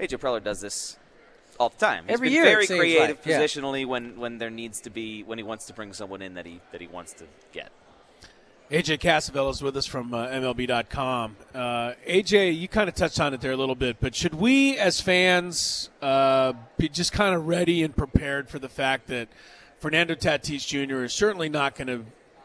AJ 0.00 0.18
Preller 0.18 0.42
does 0.42 0.60
this 0.60 0.96
all 1.58 1.68
the 1.70 1.78
time. 1.78 2.04
He's 2.04 2.14
Every 2.14 2.28
been 2.28 2.34
year, 2.34 2.44
it 2.44 2.46
very 2.46 2.66
seems 2.66 2.80
creative 2.80 3.16
like, 3.18 3.26
yeah. 3.26 3.40
positionally 3.40 3.86
when, 3.86 4.18
when 4.18 4.38
there 4.38 4.50
needs 4.50 4.80
to 4.82 4.90
be 4.90 5.22
when 5.22 5.38
he 5.38 5.44
wants 5.44 5.66
to 5.66 5.74
bring 5.74 5.92
someone 5.92 6.22
in 6.22 6.34
that 6.34 6.46
he 6.46 6.60
that 6.72 6.80
he 6.80 6.86
wants 6.86 7.12
to 7.14 7.24
get. 7.52 7.70
AJ 8.70 8.98
Cassavell 8.98 9.50
is 9.50 9.62
with 9.62 9.74
us 9.78 9.86
from 9.86 10.12
uh, 10.12 10.26
MLB.com. 10.26 11.36
Uh, 11.54 11.94
AJ, 12.06 12.58
you 12.58 12.68
kind 12.68 12.86
of 12.86 12.94
touched 12.94 13.18
on 13.18 13.32
it 13.32 13.40
there 13.40 13.52
a 13.52 13.56
little 13.56 13.74
bit, 13.74 13.96
but 13.98 14.14
should 14.14 14.34
we, 14.34 14.76
as 14.76 15.00
fans, 15.00 15.88
uh, 16.02 16.52
be 16.76 16.90
just 16.90 17.12
kind 17.12 17.34
of 17.34 17.46
ready 17.46 17.82
and 17.82 17.96
prepared 17.96 18.50
for 18.50 18.58
the 18.58 18.68
fact 18.68 19.06
that 19.06 19.28
Fernando 19.78 20.14
Tatis 20.14 20.66
Jr. 20.66 21.02
is 21.04 21.14
certainly 21.14 21.48
not 21.48 21.76
going 21.76 21.86
to 21.86 22.04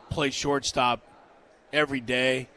play 0.10 0.30
shortstop 0.30 1.02
every 1.74 2.00
day, 2.00 2.48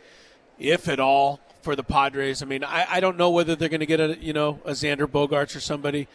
if 0.59 0.89
at 0.89 1.01
all, 1.01 1.41
for 1.63 1.75
the 1.75 1.83
Padres? 1.83 2.43
I 2.43 2.47
mean, 2.47 2.63
I, 2.63 2.87
I 2.89 3.01
don't 3.01 3.17
know 3.17 3.31
whether 3.31 3.57
they're 3.57 3.69
going 3.69 3.81
to 3.81 3.87
get 3.87 3.99
a 4.01 4.17
you 4.21 4.33
know 4.33 4.61
a 4.65 4.73
Xander 4.73 5.07
Bogaerts 5.07 5.57
or 5.57 5.61
somebody, 5.61 6.07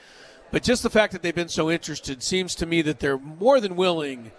but 0.51 0.63
just 0.63 0.83
the 0.83 0.89
fact 0.89 1.12
that 1.13 1.21
they've 1.21 1.36
been 1.36 1.50
so 1.50 1.69
interested 1.69 2.24
seems 2.24 2.56
to 2.56 2.65
me 2.65 2.81
that 2.83 3.00
they're 3.00 3.18
more 3.18 3.59
than 3.59 3.75
willing 3.75 4.31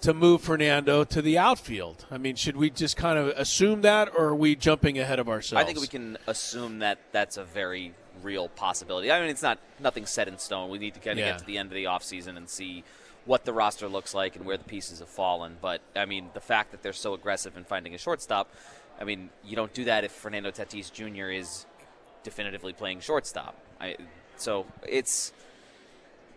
to 0.00 0.12
move 0.12 0.42
Fernando 0.42 1.02
to 1.04 1.22
the 1.22 1.38
outfield. 1.38 2.04
I 2.10 2.18
mean, 2.18 2.36
should 2.36 2.56
we 2.56 2.68
just 2.70 2.96
kind 2.96 3.18
of 3.18 3.28
assume 3.28 3.80
that, 3.82 4.08
or 4.16 4.26
are 4.28 4.34
we 4.34 4.54
jumping 4.54 4.98
ahead 4.98 5.18
of 5.18 5.28
ourselves? 5.28 5.62
I 5.62 5.66
think 5.66 5.80
we 5.80 5.86
can 5.86 6.18
assume 6.26 6.80
that 6.80 6.98
that's 7.12 7.36
a 7.38 7.44
very 7.44 7.94
real 8.22 8.48
possibility. 8.48 9.10
I 9.10 9.20
mean, 9.20 9.30
it's 9.30 9.42
not 9.42 9.58
nothing 9.80 10.04
set 10.06 10.28
in 10.28 10.38
stone. 10.38 10.68
We 10.70 10.78
need 10.78 10.94
to 10.94 11.00
kind 11.00 11.18
of 11.18 11.24
Yeah. 11.24 11.30
get 11.32 11.38
to 11.40 11.46
the 11.46 11.56
end 11.58 11.70
of 11.70 11.74
the 11.74 11.84
offseason 11.84 12.36
and 12.36 12.48
see 12.48 12.84
what 13.26 13.44
the 13.44 13.52
roster 13.52 13.88
looks 13.88 14.14
like 14.14 14.36
and 14.36 14.44
where 14.44 14.56
the 14.56 14.64
pieces 14.64 14.98
have 15.00 15.08
fallen. 15.08 15.56
But 15.60 15.80
I 15.96 16.04
mean, 16.04 16.30
the 16.34 16.40
fact 16.40 16.70
that 16.72 16.82
they're 16.82 16.92
so 16.92 17.14
aggressive 17.14 17.56
in 17.56 17.64
finding 17.64 17.94
a 17.94 17.98
shortstop, 17.98 18.52
I 19.00 19.04
mean, 19.04 19.30
you 19.44 19.56
don't 19.56 19.72
do 19.72 19.84
that 19.84 20.04
if 20.04 20.12
Fernando 20.12 20.50
Tatis 20.50 20.92
Jr. 20.92 21.30
is 21.30 21.66
definitively 22.22 22.72
playing 22.72 23.00
shortstop. 23.00 23.56
I, 23.80 23.96
so 24.36 24.66
it's 24.86 25.32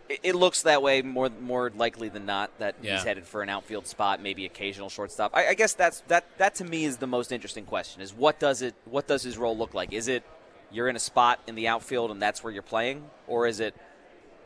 it, 0.08 0.34
looks 0.34 0.62
that 0.62 0.82
way 0.82 1.02
more 1.02 1.28
more 1.40 1.70
likely 1.76 2.08
than 2.08 2.24
not 2.24 2.50
that 2.58 2.76
Yeah. 2.80 2.94
he's 2.94 3.04
headed 3.04 3.26
for 3.26 3.42
an 3.42 3.48
outfield 3.50 3.86
spot, 3.86 4.22
maybe 4.22 4.46
occasional 4.46 4.88
shortstop. 4.88 5.32
I, 5.34 5.48
I 5.48 5.54
guess 5.54 5.74
that's 5.74 6.00
that 6.08 6.24
that 6.38 6.54
to 6.56 6.64
me 6.64 6.84
is 6.84 6.96
the 6.96 7.06
most 7.06 7.30
interesting 7.32 7.64
question: 7.64 8.00
is 8.00 8.14
what 8.14 8.40
does 8.40 8.62
it 8.62 8.74
what 8.86 9.06
does 9.06 9.22
his 9.22 9.36
role 9.36 9.56
look 9.56 9.74
like? 9.74 9.92
Is 9.92 10.08
it 10.08 10.22
you're 10.70 10.88
in 10.88 10.96
a 10.96 11.00
spot 11.00 11.40
in 11.46 11.54
the 11.54 11.68
outfield 11.68 12.10
and 12.10 12.20
that's 12.20 12.42
where 12.42 12.52
you're 12.52 12.62
playing, 12.62 13.04
or 13.26 13.46
is 13.46 13.60
it 13.60 13.74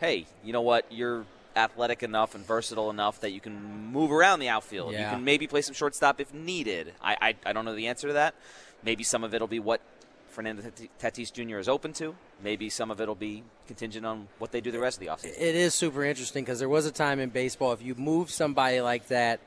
hey, 0.01 0.27
you 0.43 0.53
know 0.53 0.63
what, 0.63 0.85
you're 0.91 1.25
athletic 1.57 2.03
enough 2.03 2.35
and 2.35 2.47
versatile 2.47 2.91
enough 2.91 3.21
that 3.21 3.31
you 3.33 3.41
can 3.41 3.91
move 3.93 4.11
around 4.13 4.41
the 4.41 4.49
outfield. 4.49 4.93
You 4.93 4.99
can 5.11 5.25
maybe 5.25 5.47
play 5.47 5.63
some 5.63 5.75
shortstop 5.75 6.21
if 6.21 6.33
needed. 6.33 6.93
I, 7.03 7.17
I 7.21 7.51
I 7.51 7.53
don't 7.53 7.65
know 7.65 7.75
the 7.75 7.89
answer 7.89 8.09
to 8.09 8.15
that. 8.15 8.35
Maybe 8.85 9.05
some 9.05 9.25
of 9.25 9.35
it'll 9.35 9.47
be 9.49 9.61
what 9.61 9.81
Fernando 10.31 10.63
Tatis 11.01 11.33
Jr. 11.33 11.59
is 11.59 11.69
open 11.69 11.93
to. 11.95 12.15
Maybe 12.43 12.71
some 12.71 12.91
of 12.91 13.01
it'll 13.01 13.15
be 13.15 13.45
contingent 13.67 14.05
on 14.05 14.29
what 14.39 14.51
they 14.51 14.61
do 14.61 14.71
the 14.71 14.81
rest 14.81 14.97
of 14.97 15.01
the 15.01 15.13
offseason. 15.13 15.35
It 15.39 15.55
is 15.55 15.75
super 15.75 16.05
interesting 16.05 16.45
because 16.45 16.59
there 16.59 16.69
was 16.69 16.87
a 16.87 16.91
time 16.91 17.21
in 17.21 17.29
baseball 17.31 17.73
if 17.73 17.83
you 17.83 17.95
move 17.95 18.31
somebody 18.31 18.81
like 18.81 19.09
that, 19.09 19.41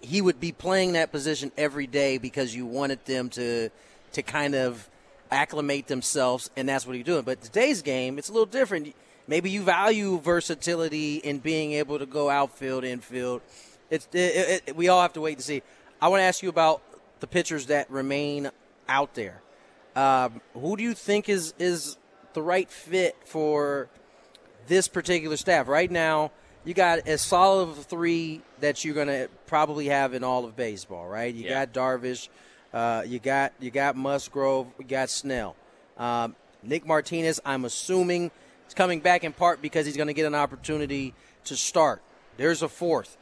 he 0.00 0.20
would 0.20 0.38
be 0.38 0.52
playing 0.52 0.92
that 0.92 1.10
position 1.10 1.50
every 1.56 1.86
day 1.86 2.18
because 2.18 2.54
you 2.54 2.66
wanted 2.66 3.04
them 3.06 3.28
to 3.30 3.70
to 4.12 4.22
kind 4.22 4.54
of 4.54 4.88
acclimate 5.30 5.86
themselves, 5.86 6.50
and 6.56 6.68
that's 6.68 6.86
what 6.86 6.94
you're 6.94 7.04
doing. 7.04 7.22
But 7.22 7.42
today's 7.42 7.82
game, 7.82 8.18
it's 8.18 8.28
a 8.28 8.32
little 8.32 8.46
different. 8.46 8.94
Maybe 9.28 9.50
you 9.50 9.62
value 9.62 10.18
versatility 10.18 11.16
in 11.16 11.38
being 11.38 11.72
able 11.72 11.98
to 12.00 12.06
go 12.06 12.28
outfield, 12.30 12.82
infield. 12.82 13.42
It's 13.90 14.08
it, 14.12 14.62
it, 14.66 14.76
we 14.76 14.88
all 14.88 15.00
have 15.02 15.12
to 15.12 15.20
wait 15.20 15.38
to 15.38 15.44
see. 15.44 15.62
I 16.02 16.08
want 16.08 16.20
to 16.20 16.24
ask 16.24 16.42
you 16.42 16.48
about 16.48 16.82
the 17.20 17.26
pitchers 17.26 17.66
that 17.66 17.90
remain 17.90 18.50
out 18.88 19.14
there. 19.14 19.40
Um, 19.94 20.40
who 20.54 20.76
do 20.76 20.82
you 20.82 20.94
think 20.94 21.28
is 21.28 21.54
is 21.58 21.96
the 22.34 22.42
right 22.42 22.70
fit 22.70 23.16
for 23.24 23.88
this 24.66 24.86
particular 24.86 25.36
staff. 25.36 25.66
Right 25.66 25.90
now, 25.90 26.30
you 26.64 26.74
got 26.74 27.08
as 27.08 27.22
solid 27.22 27.70
of 27.70 27.86
three 27.86 28.42
that 28.60 28.84
you're 28.84 28.94
going 28.94 29.08
to 29.08 29.28
probably 29.46 29.86
have 29.86 30.14
in 30.14 30.22
all 30.22 30.44
of 30.44 30.54
baseball, 30.56 31.08
right? 31.08 31.34
You 31.34 31.44
Yeah. 31.46 31.64
got 31.64 31.72
Darvish, 31.72 32.28
uh, 32.72 33.02
you 33.06 33.18
got 33.18 33.52
you 33.60 33.70
got 33.70 33.96
Musgrove, 33.96 34.66
you 34.78 34.84
got 34.84 35.08
Snell. 35.10 35.56
Um, 35.96 36.36
Nick 36.62 36.86
Martinez, 36.86 37.40
I'm 37.44 37.64
assuming, 37.64 38.30
coming 38.74 39.00
back 39.00 39.24
in 39.24 39.32
part 39.32 39.62
because 39.62 39.86
he's 39.86 39.96
going 39.96 40.08
to 40.08 40.14
get 40.14 40.26
an 40.26 40.34
opportunity 40.34 41.14
to 41.44 41.56
start. 41.56 42.02
There's 42.36 42.62
a 42.62 42.68
fourth. 42.68 43.16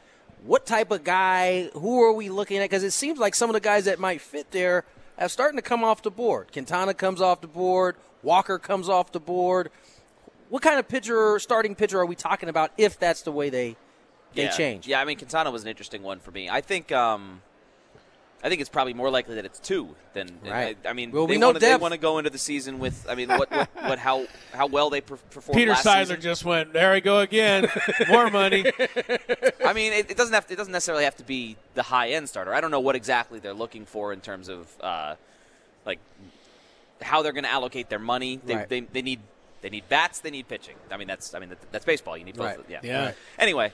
What 0.45 0.67
type 0.67 0.91
of 0.91 1.05
guy? 1.05 1.71
Who 1.75 2.03
are 2.03 2.13
we 2.13 2.29
looking 2.29 2.59
at? 2.59 2.69
Because 2.71 2.85
it 2.85 2.93
seems 2.93 3.19
like 3.19 3.35
some 3.35 3.51
of 3.51 3.55
the 3.55 3.61
guys 3.61 3.87
that 3.87 3.99
might 3.99 4.21
fit 4.21 4.51
there 4.51 4.85
are 5.19 5.29
starting 5.29 5.57
to 5.57 5.63
come 5.63 5.83
off 5.83 6.03
the 6.03 6.11
board. 6.11 6.53
Quintana 6.53 6.95
comes 6.95 7.21
off 7.21 7.41
the 7.41 7.47
board. 7.47 7.97
Walker 8.23 8.59
comes 8.59 8.89
off 8.89 9.13
the 9.13 9.21
board 9.21 9.71
what 10.49 10.63
kind 10.63 10.79
of 10.79 10.89
pitcher, 10.89 11.39
starting 11.39 11.75
pitcher, 11.75 11.99
are 11.99 12.07
we 12.07 12.15
talking 12.15 12.49
about 12.49 12.73
if 12.79 12.99
that's 12.99 13.23
the 13.23 13.33
way 13.33 13.51
they 13.51 13.77
they 14.35 14.45
yeah. 14.45 14.51
change? 14.51 14.87
Yeah, 14.87 15.01
I 15.01 15.05
mean 15.05 15.19
Quintana 15.19 15.51
was 15.51 15.63
an 15.63 15.69
interesting 15.69 16.03
one 16.03 16.21
for 16.21 16.31
me. 16.31 16.49
I 16.49 16.61
think 16.61 16.93
um, 16.93 17.43
I 18.45 18.49
think 18.49 18.61
it's 18.61 18.71
probably 18.71 18.95
more 18.95 19.11
likely 19.11 19.35
that 19.37 19.45
it's 19.45 19.59
two 19.59 19.95
than. 20.13 20.29
Right. 20.45 20.77
I, 20.85 20.91
I 20.91 20.93
mean, 20.93 21.11
Well, 21.11 21.27
they 21.27 21.35
we 21.35 21.39
know 21.39 21.49
want 21.49 21.61
to 21.61 21.67
they 21.67 21.77
want 21.77 21.93
to 21.93 21.99
go 21.99 22.19
into 22.19 22.31
the 22.31 22.39
season 22.39 22.79
with. 22.79 23.07
I 23.09 23.15
mean, 23.15 23.29
what 23.29 23.51
what, 23.51 23.69
what 23.83 23.99
how 23.99 24.27
how 24.53 24.67
well 24.67 24.91
they 24.91 25.01
per- 25.01 25.17
performed 25.17 25.57
Peter 25.59 25.73
last 25.73 25.85
Seidler 25.87 26.01
season. 26.01 26.21
just 26.21 26.45
went. 26.45 26.73
There 26.73 26.93
we 26.93 27.01
go 27.01 27.21
again. 27.21 27.67
More 28.09 28.31
money. 28.31 28.67
I 29.65 29.73
mean, 29.73 29.93
it, 29.95 30.11
it 30.11 30.17
doesn't 30.17 30.35
have 30.35 30.47
to, 30.47 30.53
it 30.53 30.57
doesn't 30.57 30.73
necessarily 30.73 31.05
have 31.05 31.17
to 31.17 31.25
be 31.25 31.57
the 31.75 31.83
high 31.83 32.11
end 32.11 32.29
starter. 32.29 32.55
I 32.55 32.61
don't 32.61 32.71
know 32.71 32.81
what 32.81 32.95
exactly 32.95 33.41
they're 33.41 33.53
looking 33.55 33.85
for 33.87 34.13
in 34.13 34.21
terms 34.21 34.49
of 34.49 34.69
uh, 34.81 35.17
like 35.85 35.99
how 37.03 37.23
they're 37.23 37.33
going 37.33 37.45
to 37.45 37.51
allocate 37.51 37.89
their 37.89 37.99
money. 37.99 38.41
They, 38.45 38.55
Right. 38.57 38.69
they, 38.69 38.81
they 38.81 39.03
need 39.03 39.21
they 39.63 39.71
need 39.71 39.89
bats. 39.89 40.21
They 40.21 40.31
need 40.31 40.47
pitching. 40.47 40.77
I 40.91 40.99
mean, 40.99 41.09
that's 41.09 41.35
I 41.35 41.39
mean 41.41 41.49
that, 41.49 41.73
that's 41.73 41.85
baseball. 41.87 42.17
You 42.17 42.25
need 42.25 42.37
both. 42.37 42.59
Right. 42.59 42.67
Yeah. 42.69 42.81
Yeah. 42.83 43.05
Right. 43.07 43.15
Anyway, 43.39 43.73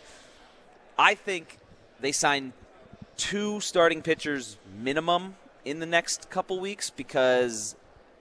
I 0.98 1.14
think 1.14 1.58
they 2.00 2.12
signed 2.12 2.52
two 3.22 3.60
starting 3.60 4.02
pitchers 4.02 4.56
minimum 4.80 5.36
in 5.64 5.78
the 5.78 5.86
next 5.86 6.28
couple 6.28 6.58
weeks 6.58 6.90
because 6.90 7.76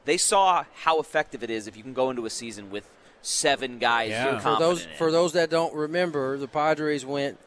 they 0.05 0.15
saw 0.17 0.63
how 0.83 0.99
effective 0.99 1.41
it 1.41 1.49
is 1.49 1.67
if 1.67 1.75
you 1.75 1.81
can 1.81 1.93
go 1.93 2.11
into 2.11 2.25
a 2.25 2.29
season 2.29 2.69
with 2.69 2.87
seven 3.23 3.79
guys 3.79 4.09
Yeah. 4.11 4.37
For 4.39 4.57
those 4.59 4.85
in. 4.85 4.91
for 4.97 5.11
those 5.11 5.33
that 5.33 5.49
don't 5.49 5.73
remember, 5.73 6.37
the 6.37 6.47
Padres 6.47 7.03
went 7.05 7.39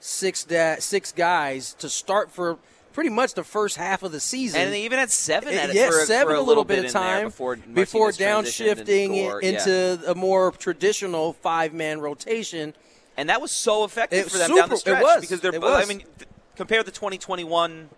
six 0.00 0.42
da- 0.44 0.76
six 0.80 1.12
guys 1.12 1.74
to 1.74 1.88
start 1.88 2.30
for 2.32 2.58
pretty 2.92 3.10
much 3.10 3.34
the 3.34 3.44
first 3.44 3.76
half 3.76 4.02
of 4.02 4.10
the 4.10 4.18
season. 4.20 4.60
And 4.60 4.72
they 4.72 4.82
even 4.82 4.98
had 4.98 5.10
seven 5.12 5.54
eh, 5.54 5.58
at 5.58 5.70
it 5.70 5.76
yes, 5.76 5.94
for, 5.94 6.00
a- 6.02 6.06
seven 6.06 6.32
for 6.34 6.36
a, 6.36 6.40
a 6.40 6.42
little 6.42 6.64
bit 6.64 6.84
of 6.84 6.90
time 6.90 7.26
before 7.26 7.56
before 7.56 8.10
downshifting 8.10 9.16
it 9.16 9.44
yeah. 9.44 9.50
into 9.50 10.00
a 10.10 10.14
more 10.16 10.50
traditional 10.52 11.34
five 11.34 11.72
man 11.72 12.00
rotation. 12.00 12.74
and 13.16 13.28
that 13.28 13.40
was 13.40 13.52
so 13.52 13.84
effective 13.84 14.26
It 14.26 14.30
for 14.32 14.38
them 14.38 14.48
super- 14.48 14.60
down 14.60 14.68
the 14.70 14.74
it 14.74 14.78
stretch 14.78 15.02
was. 15.02 15.20
because 15.20 15.40
they're. 15.40 15.54
It 15.54 15.62
I 15.62 15.84
mean, 15.84 15.98
th- 15.98 16.29
compare 16.60 16.82
the 16.82 16.90
2021 16.90 17.88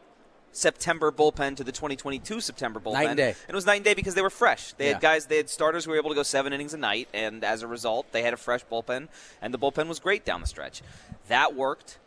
September 0.52 1.10
bullpen 1.10 1.56
to 1.56 1.64
the 1.64 1.72
2022 1.72 2.40
September 2.40 2.78
bullpen. 2.78 2.92
Night 2.92 3.08
and 3.08 3.16
day. 3.16 3.30
And 3.30 3.48
it 3.48 3.54
was 3.56 3.66
night 3.66 3.76
and 3.76 3.84
day 3.84 3.94
because 3.94 4.14
they 4.14 4.22
were 4.22 4.30
fresh. 4.30 4.72
They 4.74 4.86
Yeah. 4.86 4.92
had 4.92 5.02
guys, 5.02 5.26
they 5.26 5.38
had 5.38 5.50
starters 5.50 5.84
who 5.84 5.90
were 5.90 5.96
able 5.96 6.10
to 6.10 6.14
go 6.14 6.22
seven 6.22 6.52
innings 6.52 6.72
a 6.72 6.78
night, 6.78 7.08
and 7.12 7.42
as 7.42 7.62
a 7.62 7.66
result, 7.66 8.12
they 8.12 8.22
had 8.22 8.32
a 8.32 8.36
fresh 8.36 8.64
bullpen, 8.70 9.08
and 9.40 9.52
the 9.52 9.58
bullpen 9.58 9.88
was 9.88 9.98
great 9.98 10.24
down 10.24 10.40
the 10.40 10.46
stretch. 10.46 10.80
That 11.26 11.56
worked. 11.56 11.98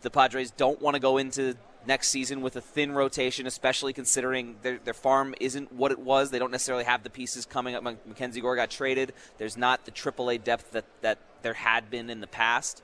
The 0.00 0.08
Padres 0.08 0.50
don't 0.50 0.80
want 0.80 0.94
to 0.94 1.00
go 1.00 1.18
into 1.18 1.56
next 1.86 2.08
season 2.08 2.40
with 2.40 2.56
a 2.56 2.62
thin 2.62 2.92
rotation, 2.92 3.46
especially 3.46 3.92
considering 3.92 4.56
their, 4.62 4.78
their 4.78 4.94
farm 4.94 5.34
isn't 5.38 5.70
what 5.70 5.92
it 5.92 5.98
was. 5.98 6.30
They 6.30 6.38
don't 6.38 6.50
necessarily 6.50 6.84
have 6.84 7.02
the 7.02 7.10
pieces 7.10 7.44
coming 7.44 7.74
up. 7.74 7.82
Mackenzie 7.82 8.40
Gore 8.40 8.56
got 8.56 8.70
traded. 8.70 9.12
There's 9.36 9.58
not 9.58 9.84
the 9.84 9.90
AAA 9.90 10.42
depth 10.42 10.70
that, 10.70 10.86
that 11.02 11.18
there 11.42 11.52
had 11.52 11.90
been 11.90 12.08
in 12.08 12.22
the 12.22 12.26
past. 12.26 12.82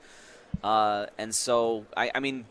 Uh, 0.63 1.07
and 1.17 1.33
so, 1.33 1.85
I, 1.95 2.11
I 2.13 2.19
mean, 2.19 2.45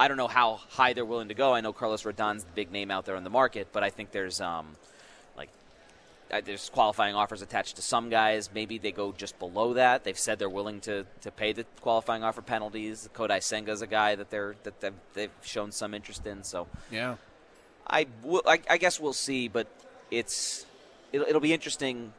I 0.00 0.08
don't 0.08 0.16
know 0.16 0.28
how 0.28 0.54
high 0.70 0.94
they're 0.94 1.04
willing 1.04 1.28
to 1.28 1.34
go. 1.34 1.52
I 1.52 1.60
know 1.60 1.74
Carlos 1.74 2.04
Rodon's 2.04 2.44
the 2.44 2.52
big 2.54 2.72
name 2.72 2.90
out 2.90 3.04
there 3.04 3.16
on 3.16 3.22
the 3.22 3.28
market, 3.28 3.68
but 3.70 3.84
I 3.84 3.90
think 3.90 4.12
there's 4.12 4.40
um, 4.40 4.68
like 5.36 5.50
uh, 6.32 6.40
there's 6.42 6.70
qualifying 6.70 7.14
offers 7.14 7.42
attached 7.42 7.76
to 7.76 7.82
some 7.82 8.08
guys. 8.08 8.48
Maybe 8.54 8.78
they 8.78 8.92
go 8.92 9.12
just 9.12 9.38
below 9.38 9.74
that. 9.74 10.04
They've 10.04 10.18
said 10.18 10.38
they're 10.38 10.48
willing 10.48 10.80
to, 10.80 11.04
to 11.20 11.30
pay 11.30 11.52
the 11.52 11.66
qualifying 11.82 12.24
offer 12.24 12.40
penalties. 12.40 13.10
Kodai 13.14 13.40
Senga's 13.40 13.82
a 13.82 13.86
guy 13.86 14.14
that 14.14 14.30
they're 14.30 14.54
that 14.62 14.80
they've, 14.80 14.94
they've 15.12 15.30
shown 15.42 15.70
some 15.70 15.92
interest 15.92 16.26
in. 16.26 16.44
So 16.44 16.66
Yeah. 16.90 17.16
I, 17.86 18.06
I, 18.46 18.58
I 18.70 18.78
guess 18.78 18.98
we'll 18.98 19.12
see, 19.12 19.48
but 19.48 19.66
it's 20.10 20.64
it'll, 21.12 21.26
it'll 21.26 21.42
be 21.42 21.52
interesting 21.52 22.14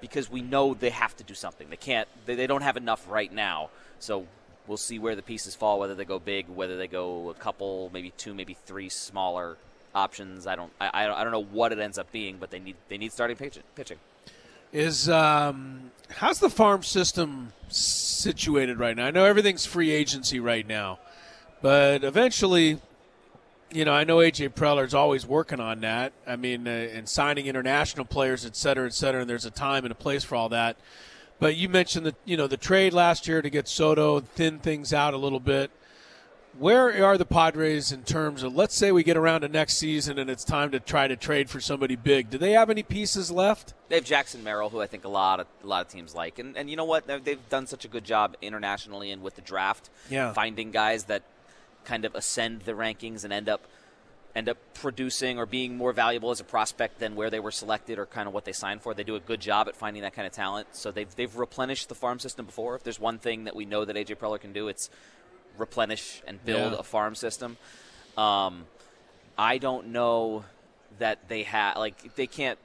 because 0.00 0.28
we 0.28 0.42
know 0.42 0.74
they 0.74 0.90
have 0.90 1.16
to 1.18 1.22
do 1.22 1.34
something. 1.34 1.70
They 1.70 1.76
can't. 1.76 2.08
They, 2.26 2.34
they 2.34 2.48
don't 2.48 2.62
have 2.62 2.76
enough 2.76 3.08
right 3.08 3.32
now. 3.32 3.70
So 4.00 4.26
we'll 4.68 4.76
see 4.76 4.98
where 4.98 5.16
the 5.16 5.22
pieces 5.22 5.54
fall. 5.54 5.80
Whether 5.80 5.94
they 5.94 6.04
go 6.04 6.18
big, 6.18 6.46
whether 6.48 6.76
they 6.76 6.86
go 6.86 7.30
a 7.30 7.34
couple, 7.34 7.90
maybe 7.92 8.12
two, 8.16 8.34
maybe 8.34 8.54
three 8.66 8.88
smaller 8.88 9.56
options. 9.94 10.46
I 10.46 10.54
don't. 10.54 10.70
I, 10.80 11.06
I 11.08 11.24
don't- 11.24 11.32
know 11.32 11.42
what 11.42 11.72
it 11.72 11.78
ends 11.78 11.98
up 11.98 12.12
being, 12.12 12.36
but 12.38 12.50
they 12.50 12.58
need 12.60 12.76
they 12.88 12.98
need 12.98 13.12
starting 13.12 13.36
pitching. 13.36 13.62
pitching. 13.74 13.98
Is 14.72 15.08
um, 15.08 15.90
how's 16.10 16.40
the 16.40 16.50
farm 16.50 16.82
system 16.82 17.52
situated 17.68 18.78
right 18.78 18.94
now? 18.96 19.06
I 19.06 19.10
know 19.10 19.24
everything's 19.24 19.64
free 19.64 19.90
agency 19.90 20.40
right 20.40 20.66
now, 20.66 20.98
but 21.62 22.04
eventually, 22.04 22.78
you 23.72 23.86
know, 23.86 23.92
I 23.92 24.04
know 24.04 24.18
AJ 24.18 24.50
Preller's 24.50 24.92
always 24.92 25.26
working 25.26 25.58
on 25.58 25.80
that. 25.80 26.12
I 26.26 26.36
mean, 26.36 26.68
uh, 26.68 26.70
and 26.70 27.08
signing 27.08 27.46
international 27.46 28.04
players, 28.04 28.44
et 28.44 28.56
cetera, 28.56 28.86
et 28.86 28.92
cetera. 28.92 29.22
And 29.22 29.30
there's 29.30 29.46
a 29.46 29.50
time 29.50 29.84
and 29.86 29.92
a 29.92 29.94
place 29.94 30.22
for 30.22 30.36
all 30.36 30.50
that. 30.50 30.76
But 31.40 31.56
you 31.56 31.68
mentioned 31.68 32.04
the 32.06 32.14
you 32.24 32.36
know 32.36 32.46
the 32.46 32.56
trade 32.56 32.92
last 32.92 33.28
year 33.28 33.42
to 33.42 33.50
get 33.50 33.68
Soto, 33.68 34.20
thin 34.20 34.58
things 34.58 34.92
out 34.92 35.14
a 35.14 35.18
little 35.18 35.40
bit. 35.40 35.70
Where 36.58 37.04
are 37.04 37.16
the 37.16 37.24
Padres 37.24 37.92
in 37.92 38.02
terms 38.02 38.42
of 38.42 38.56
let's 38.56 38.74
say 38.74 38.90
we 38.90 39.04
get 39.04 39.16
around 39.16 39.42
to 39.42 39.48
next 39.48 39.74
season 39.76 40.18
and 40.18 40.28
it's 40.28 40.42
time 40.42 40.72
to 40.72 40.80
try 40.80 41.06
to 41.06 41.14
trade 41.14 41.48
for 41.48 41.60
somebody 41.60 41.94
big? 41.94 42.30
Do 42.30 42.38
they 42.38 42.52
have 42.52 42.68
any 42.70 42.82
pieces 42.82 43.30
left? 43.30 43.74
They 43.88 43.94
have 43.94 44.04
Jackson 44.04 44.42
Merrill, 44.42 44.70
who 44.70 44.80
I 44.80 44.88
think 44.88 45.04
a 45.04 45.08
lot 45.08 45.38
of 45.38 45.46
a 45.62 45.66
lot 45.68 45.86
of 45.86 45.92
teams 45.92 46.14
like, 46.16 46.40
and 46.40 46.56
and 46.56 46.68
you 46.68 46.74
know 46.74 46.84
what? 46.84 47.06
They've- 47.06 47.22
They've 47.22 47.48
done 47.48 47.66
such 47.68 47.84
a 47.84 47.88
good 47.88 48.04
job 48.04 48.34
internationally 48.42 49.12
and 49.12 49.22
with 49.22 49.36
the 49.36 49.42
draft, 49.42 49.90
Yeah. 50.10 50.32
finding 50.32 50.72
guys 50.72 51.04
that 51.04 51.22
kind 51.84 52.04
of 52.04 52.14
ascend 52.16 52.62
the 52.62 52.72
rankings 52.72 53.22
and 53.22 53.32
end 53.32 53.48
up 53.48 53.62
end 54.38 54.48
up 54.48 54.56
producing 54.74 55.38
or 55.38 55.44
being 55.46 55.76
more 55.76 55.92
valuable 55.92 56.30
as 56.30 56.40
a 56.40 56.44
prospect 56.44 56.98
than 57.00 57.14
where 57.16 57.28
they 57.30 57.40
were 57.40 57.50
selected 57.50 57.98
or 57.98 58.06
kind 58.06 58.26
of 58.28 58.32
what 58.34 58.44
they 58.44 58.52
signed 58.52 58.80
for. 58.82 58.94
They 58.94 59.04
do 59.04 59.16
a 59.16 59.20
good 59.20 59.40
job 59.40 59.68
at 59.68 59.76
finding 59.76 60.02
that 60.02 60.14
kind 60.14 60.26
of 60.26 60.32
talent. 60.32 60.68
So 60.72 60.90
they've 60.90 61.14
they've 61.14 61.34
replenished 61.36 61.88
the 61.88 61.94
farm 61.94 62.18
system 62.18 62.46
before. 62.46 62.74
If 62.76 62.82
there's 62.84 63.00
one 63.00 63.18
thing 63.18 63.44
that 63.44 63.54
we 63.54 63.64
know 63.66 63.84
that 63.84 63.96
AJ 63.96 64.16
Preller 64.16 64.40
can 64.40 64.52
do, 64.52 64.68
it's 64.68 64.88
replenish 65.58 66.22
and 66.26 66.42
build 66.44 66.72
Yeah. 66.72 66.78
a 66.78 66.82
farm 66.82 67.14
system. 67.14 67.56
Um, 68.16 68.66
I 69.36 69.58
don't 69.58 69.88
know 69.88 70.44
that 70.98 71.28
they 71.28 71.42
have 71.44 71.76
like 71.76 72.14
they 72.16 72.26
can't. 72.26 72.58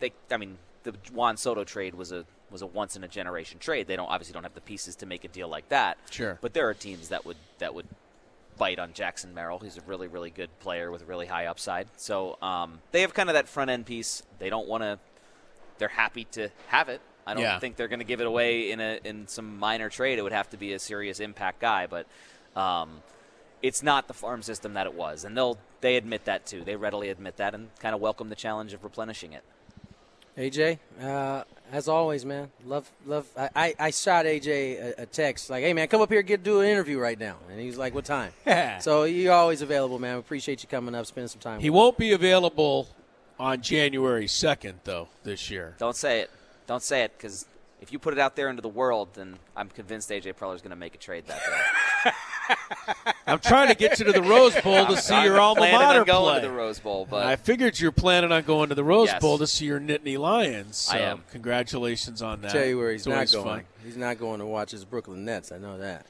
They 0.00 0.12
I 0.30 0.36
mean 0.36 0.58
the 0.82 0.94
Juan 1.12 1.36
Soto 1.36 1.64
trade 1.64 1.94
was 1.94 2.12
a 2.12 2.24
was 2.50 2.62
a 2.62 2.66
once 2.66 2.96
in 2.96 3.04
a 3.04 3.08
generation 3.08 3.58
trade. 3.58 3.86
They 3.86 3.96
don't 3.96 4.08
obviously 4.08 4.32
don't 4.32 4.42
have 4.42 4.54
the 4.54 4.60
pieces 4.60 4.96
to 4.96 5.06
make 5.06 5.24
a 5.24 5.28
deal 5.28 5.48
like 5.48 5.68
that. 5.68 5.98
Sure. 6.10 6.38
but 6.40 6.52
there 6.54 6.68
are 6.68 6.74
teams 6.74 7.08
that 7.10 7.24
would 7.24 7.36
that 7.58 7.74
would 7.74 7.86
bite 8.60 8.78
on 8.78 8.92
Jackson 8.92 9.32
Merrill. 9.34 9.58
He's 9.58 9.76
a 9.78 9.80
really 9.86 10.06
really 10.06 10.30
good 10.30 10.50
player 10.60 10.90
with 10.92 11.02
a 11.02 11.06
really 11.06 11.26
high 11.26 11.46
upside. 11.46 11.88
So 11.96 12.36
um, 12.42 12.80
they 12.92 13.00
have 13.00 13.14
kind 13.14 13.28
of 13.28 13.34
that 13.34 13.48
front 13.48 13.70
end 13.70 13.86
piece. 13.86 14.22
They 14.38 14.50
don't 14.50 14.68
want 14.68 14.82
to. 14.82 14.98
They're 15.78 15.88
happy 15.88 16.24
to 16.32 16.50
have 16.68 16.88
it. 16.88 17.00
I 17.26 17.34
don't 17.34 17.42
Yeah. 17.42 17.58
think 17.58 17.76
they're 17.76 17.88
going 17.88 18.00
to 18.00 18.04
give 18.04 18.20
it 18.20 18.26
away 18.26 18.70
in 18.70 18.80
a 18.80 19.00
in 19.02 19.26
some 19.28 19.58
minor 19.58 19.88
trade. 19.88 20.18
It 20.18 20.22
would 20.22 20.32
have 20.32 20.50
to 20.50 20.56
be 20.56 20.72
a 20.74 20.78
serious 20.78 21.18
impact 21.18 21.60
guy, 21.60 21.86
but. 21.88 22.06
Um, 22.54 23.02
it's 23.62 23.82
not 23.82 24.08
the 24.08 24.14
farm 24.14 24.40
system 24.42 24.72
that 24.72 24.86
it 24.86 24.94
was, 24.94 25.22
and 25.22 25.36
they'll 25.36 25.58
they 25.82 25.96
admit 25.96 26.24
that 26.24 26.46
too. 26.46 26.64
They 26.64 26.76
readily 26.76 27.10
admit 27.10 27.36
that 27.36 27.54
and 27.54 27.68
kind 27.78 27.94
of 27.94 28.00
welcome 28.00 28.30
the 28.30 28.34
challenge 28.34 28.72
of 28.72 28.82
replenishing 28.82 29.34
it. 29.34 29.44
AJ, 30.38 30.78
uh, 31.02 31.44
as 31.72 31.88
always, 31.88 32.24
man, 32.24 32.50
love, 32.64 32.90
love. 33.06 33.26
I, 33.36 33.48
I, 33.54 33.74
I 33.78 33.90
shot 33.90 34.24
AJ 34.26 34.48
a, 34.48 35.02
a 35.02 35.06
text 35.06 35.50
like, 35.50 35.62
"Hey, 35.62 35.72
man, 35.72 35.88
come 35.88 36.00
up 36.00 36.10
here, 36.10 36.22
get 36.22 36.42
do 36.42 36.60
an 36.60 36.68
interview 36.68 36.98
right 36.98 37.18
now," 37.18 37.36
and 37.50 37.60
he's 37.60 37.76
like, 37.76 37.94
"What 37.94 38.04
time?" 38.04 38.32
so 38.80 39.04
you're 39.04 39.32
always 39.32 39.62
available, 39.62 39.98
man. 39.98 40.14
We 40.14 40.20
appreciate 40.20 40.62
you 40.62 40.68
coming 40.68 40.94
up, 40.94 41.06
spending 41.06 41.28
some 41.28 41.40
time. 41.40 41.60
He 41.60 41.70
with 41.70 41.76
won't 41.76 41.98
be 41.98 42.12
available 42.12 42.88
on 43.38 43.62
January 43.62 44.26
2nd, 44.26 44.74
though, 44.84 45.08
this 45.24 45.50
year. 45.50 45.74
Don't 45.78 45.96
say 45.96 46.20
it. 46.20 46.30
Don't 46.66 46.82
say 46.82 47.02
it 47.02 47.12
because 47.16 47.46
if 47.80 47.92
you 47.92 47.98
put 47.98 48.12
it 48.12 48.20
out 48.20 48.36
there 48.36 48.48
into 48.48 48.62
the 48.62 48.68
world, 48.68 49.08
then 49.14 49.38
I'm 49.56 49.68
convinced 49.68 50.10
AJ 50.10 50.34
Preller 50.34 50.54
is 50.54 50.60
going 50.60 50.70
to 50.70 50.76
make 50.76 50.94
a 50.94 50.98
trade 50.98 51.24
that 51.26 51.40
day. 52.04 53.12
I'm 53.30 53.38
trying 53.38 53.68
to 53.68 53.74
get 53.74 53.98
you 53.98 54.04
to 54.06 54.12
the 54.12 54.22
Rose 54.22 54.54
Bowl 54.60 54.86
to 54.86 54.96
see 54.96 55.14
I'm 55.14 55.24
your 55.24 55.38
alma 55.40 55.60
mater 55.62 56.00
on 56.00 56.06
going 56.06 56.34
play. 56.34 56.40
to 56.42 56.48
the 56.48 56.52
Rose 56.52 56.78
Bowl, 56.80 57.06
but 57.08 57.24
I 57.26 57.36
figured 57.36 57.78
you're 57.80 57.92
planning 57.92 58.32
on 58.32 58.42
going 58.42 58.68
to 58.70 58.74
the 58.74 58.84
Rose 58.84 59.08
Yes. 59.08 59.20
Bowl 59.22 59.38
to 59.38 59.46
see 59.46 59.66
your 59.66 59.80
Nittany 59.80 60.18
Lions. 60.18 60.76
So 60.76 60.96
I 60.96 61.00
am. 61.00 61.22
Congratulations 61.30 62.22
on 62.22 62.40
that. 62.42 62.48
I'll 62.48 62.52
Tell 62.54 62.66
you 62.66 62.78
where 62.78 62.92
he's 62.92 63.06
It's 63.06 63.06
not 63.08 63.30
going. 63.44 63.56
fun. 63.60 63.64
He's 63.84 63.96
not 63.96 64.18
going 64.18 64.40
to 64.40 64.46
watch 64.46 64.70
his 64.72 64.84
Brooklyn 64.84 65.24
Nets. 65.24 65.52
I 65.52 65.58
know 65.58 65.78
that. 65.78 66.06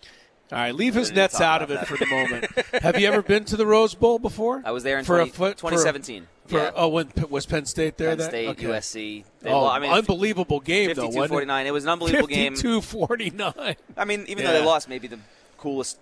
All 0.52 0.58
right, 0.58 0.74
leave 0.74 0.94
his 0.94 1.12
nets 1.12 1.40
out 1.40 1.62
of 1.62 1.70
about 1.70 1.84
it 1.84 1.86
for 1.86 1.96
the 1.96 2.06
moment. 2.06 2.46
Have 2.82 2.98
you 2.98 3.06
ever 3.06 3.22
been 3.22 3.44
to 3.44 3.56
the 3.56 3.64
Rose 3.66 3.94
Bowl 3.94 4.18
before? 4.18 4.60
I 4.64 4.72
was 4.72 4.82
there 4.82 4.98
in 4.98 5.04
for 5.04 5.16
20, 5.18 5.30
a 5.30 5.32
foot, 5.32 5.56
2017. 5.58 6.26
For, 6.46 6.58
yeah. 6.58 6.70
Oh, 6.74 6.88
when 6.88 7.08
was 7.28 7.46
Penn 7.46 7.66
State 7.66 7.96
there? 7.96 8.08
Penn 8.08 8.18
then? 8.18 8.28
State, 8.30 8.48
Okay. 8.48 8.66
USC. 8.66 9.24
They, 9.42 9.48
Oh, 9.50 9.60
well, 9.62 9.66
I 9.68 9.78
mean, 9.78 9.92
unbelievable 9.92 10.58
game 10.58 10.88
though. 10.94 11.02
52 11.06 11.28
49. 11.28 11.66
It 11.66 11.70
was 11.72 11.84
an 11.84 11.90
unbelievable 11.90 12.26
game. 12.26 12.54
52-49. 12.54 13.76
I 13.96 14.04
mean, 14.04 14.24
even 14.26 14.38
Yeah. 14.44 14.52
though 14.54 14.58
they 14.58 14.64
lost, 14.64 14.88
maybe 14.88 15.06
the 15.06 15.20
coolest 15.56 15.98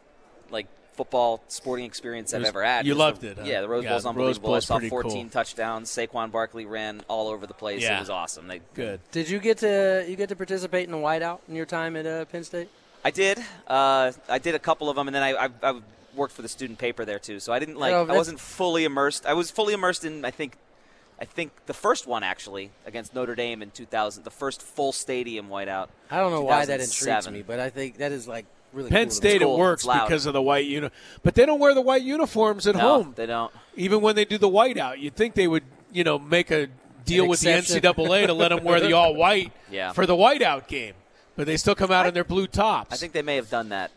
like 0.50 0.66
football 0.98 1.42
sporting 1.48 1.84
experience 1.86 2.34
I've 2.34 2.40
was- 2.40 2.48
ever 2.48 2.62
had. 2.64 2.84
you 2.86 2.92
was 2.92 2.98
loved 2.98 3.20
the- 3.22 3.30
it, 3.30 3.38
huh? 3.38 3.44
Yeah, 3.46 3.60
the 3.60 3.68
Rose 3.68 3.84
Yeah, 3.84 3.90
Bowl's 3.90 4.02
the 4.02 4.08
Rose 4.08 4.16
unbelievable. 4.16 4.48
Bowl's 4.50 4.70
I 4.70 4.80
saw 4.80 4.88
14 4.88 5.12
cool. 5.26 5.30
touchdowns. 5.30 5.90
Saquon 5.90 6.30
Barkley 6.32 6.66
ran 6.66 7.02
all 7.08 7.28
over 7.28 7.46
the 7.46 7.54
place. 7.54 7.82
Yeah. 7.82 7.96
It 7.96 8.00
was 8.00 8.10
awesome. 8.10 8.48
They 8.48 8.60
Good. 8.74 9.00
Did 9.12 9.30
you 9.30 9.38
get 9.38 9.58
to 9.58 10.04
you 10.08 10.16
get 10.16 10.28
to 10.30 10.36
participate 10.36 10.84
in 10.86 10.90
the 10.92 10.98
whiteout 10.98 11.38
in 11.48 11.54
your 11.54 11.66
time 11.66 11.96
at 11.96 12.06
uh, 12.06 12.24
Penn 12.26 12.44
State? 12.44 12.68
I 13.04 13.10
did. 13.12 13.38
Uh, 13.66 14.12
I 14.28 14.38
did 14.38 14.54
a 14.54 14.58
couple 14.58 14.90
of 14.90 14.96
them, 14.96 15.06
and 15.08 15.14
then 15.14 15.22
I, 15.22 15.46
I, 15.46 15.48
I 15.62 15.80
worked 16.16 16.34
for 16.34 16.42
the 16.42 16.48
student 16.48 16.78
paper 16.80 17.04
there 17.04 17.20
too. 17.20 17.38
So 17.38 17.52
I 17.52 17.58
didn't 17.60 17.76
like. 17.78 17.92
Oh, 17.94 18.06
I 18.08 18.16
wasn't 18.16 18.40
fully 18.40 18.84
immersed. 18.84 19.24
I 19.24 19.34
was 19.34 19.50
fully 19.50 19.72
immersed 19.72 20.04
in. 20.04 20.24
I 20.24 20.30
think. 20.32 20.56
I 21.20 21.24
think 21.24 21.50
the 21.66 21.74
first 21.74 22.06
one 22.06 22.22
actually 22.22 22.70
against 22.86 23.12
Notre 23.12 23.34
Dame 23.34 23.60
in 23.60 23.72
2000, 23.72 24.22
the 24.22 24.30
first 24.30 24.62
full 24.62 24.92
stadium 24.92 25.48
whiteout. 25.48 25.88
I 26.12 26.18
don't 26.18 26.30
know 26.30 26.42
why 26.42 26.64
that 26.64 26.80
intrigues 26.80 27.28
me, 27.28 27.42
but 27.42 27.58
I 27.58 27.70
think 27.70 27.96
that 27.98 28.12
is 28.12 28.28
like 28.28 28.46
really 28.72 28.90
Penn 28.90 29.06
cool. 29.08 29.14
State 29.14 29.40
cool. 29.42 29.54
it 29.54 29.58
works 29.58 29.84
because 29.86 30.26
of 30.26 30.32
the 30.32 30.42
white 30.42 30.66
uni, 30.66 30.90
but 31.22 31.34
they 31.34 31.46
don't 31.46 31.58
wear 31.58 31.74
the 31.74 31.80
white 31.80 32.02
uniforms 32.02 32.66
at 32.66 32.74
No, 32.74 32.80
home. 32.80 33.12
they 33.16 33.26
don't. 33.26 33.52
Even 33.76 34.00
when 34.00 34.14
they 34.16 34.24
do 34.24 34.38
the 34.38 34.48
whiteout, 34.48 34.98
you'd 34.98 35.14
think 35.16 35.34
they 35.34 35.48
would, 35.48 35.64
you 35.92 36.04
know, 36.04 36.18
make 36.18 36.50
a 36.50 36.68
deal 37.04 37.24
An 37.24 37.30
with 37.30 37.40
the. 37.40 37.48
NCAA 37.50 38.26
to 38.26 38.34
let 38.34 38.48
them 38.48 38.64
wear 38.64 38.80
the 38.80 38.92
all 38.94 39.14
white 39.14 39.52
Yeah. 39.70 39.92
for 39.92 40.04
the 40.06 40.14
whiteout 40.14 40.66
game, 40.66 40.94
but 41.36 41.46
they 41.46 41.56
still 41.56 41.74
come 41.74 41.90
out 41.90 42.06
in 42.06 42.14
their 42.14 42.24
blue 42.24 42.46
tops. 42.46 42.92
I 42.92 42.96
think 42.96 43.12
they 43.12 43.22
may 43.22 43.36
have 43.36 43.48
done 43.50 43.68
that 43.70 43.90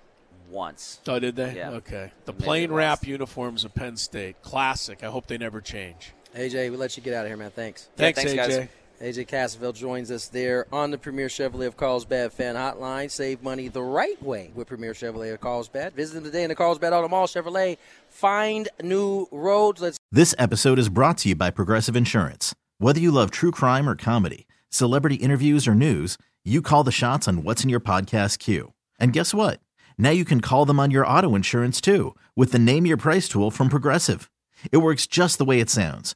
once. 0.50 1.00
Oh, 1.08 1.20
did 1.20 1.36
they? 1.36 1.56
Yeah. 1.56 1.72
Okay. 1.72 2.12
The 2.26 2.34
Maybe 2.34 2.44
plain 2.44 2.72
wrap 2.72 3.06
uniforms 3.08 3.64
of 3.66 3.74
Penn 3.74 3.98
State, 3.98 4.42
classic. 4.42 5.04
I 5.04 5.08
hope 5.08 5.28
they 5.28 5.38
never 5.38 5.62
change. 5.62 6.14
AJ, 6.36 6.72
we 6.72 6.78
let 6.78 6.96
you 6.96 7.04
get 7.04 7.14
out 7.14 7.26
of 7.26 7.30
here, 7.30 7.38
man. 7.38 7.52
Thanks. 7.52 7.90
Thanks, 7.98 8.18
thanks, 8.22 8.34
AJ. 8.34 8.36
guys. 8.36 8.68
AJ 9.02 9.30
Cassavell 9.30 9.74
joins 9.74 10.12
us 10.12 10.28
there 10.28 10.68
on 10.72 10.92
the 10.92 10.98
Premier 10.98 11.28
Chevrolet 11.28 11.66
of 11.66 11.76
Carlsbad 11.76 12.32
fan 12.32 12.54
hotline. 12.54 13.10
Save 13.10 13.42
money 13.42 13.68
the 13.68 13.82
right 13.82 14.22
way 14.22 14.52
with 14.54 14.68
Premier 14.68 14.94
Chevrolet 14.94 15.34
of 15.34 15.42
Carlsbad. 15.42 15.94
Visit 15.94 16.14
them 16.14 16.24
today 16.24 16.44
in 16.44 16.50
the 16.50 16.56
Carlsbad 16.56 16.94
Auto 16.94 17.08
Mall. 17.08 17.26
Chevrolet, 17.26 17.78
find 18.10 18.70
new 18.84 19.28
roads. 19.32 19.82
Let's 19.82 19.98
This 20.12 20.36
episode 20.38 20.78
is 20.78 20.88
brought 20.88 21.18
to 21.20 21.30
you 21.30 21.36
by 21.36 21.50
Progressive 21.50 21.96
Insurance. 21.96 22.54
Whether 22.78 23.00
you 23.00 23.12
love 23.12 23.32
true 23.32 23.50
crime 23.50 23.90
or 23.90 23.96
comedy, 23.96 24.46
celebrity 24.70 25.16
interviews 25.16 25.68
or 25.68 25.74
news, 25.74 26.20
you 26.46 26.62
call 26.62 26.84
the 26.84 26.92
shots 26.92 27.28
on 27.28 27.44
what's 27.44 27.64
in 27.64 27.72
your 27.72 27.80
podcast 27.80 28.38
queue. 28.38 28.74
And 29.00 29.14
guess 29.14 29.34
what? 29.34 29.60
Now 29.98 30.12
you 30.12 30.26
can 30.26 30.42
call 30.42 30.66
them 30.66 30.80
on 30.80 30.92
your 30.92 31.08
auto 31.08 31.34
insurance 31.34 31.82
too 31.82 32.16
with 32.36 32.52
the 32.52 32.60
Name 32.60 32.86
Your 32.86 32.98
Price 32.98 33.28
tool 33.28 33.50
from 33.50 33.70
Progressive. 33.70 34.30
It 34.72 34.78
works 34.78 35.08
just 35.08 35.40
the 35.40 35.46
way 35.46 35.60
it 35.60 35.72
sounds. 35.72 36.16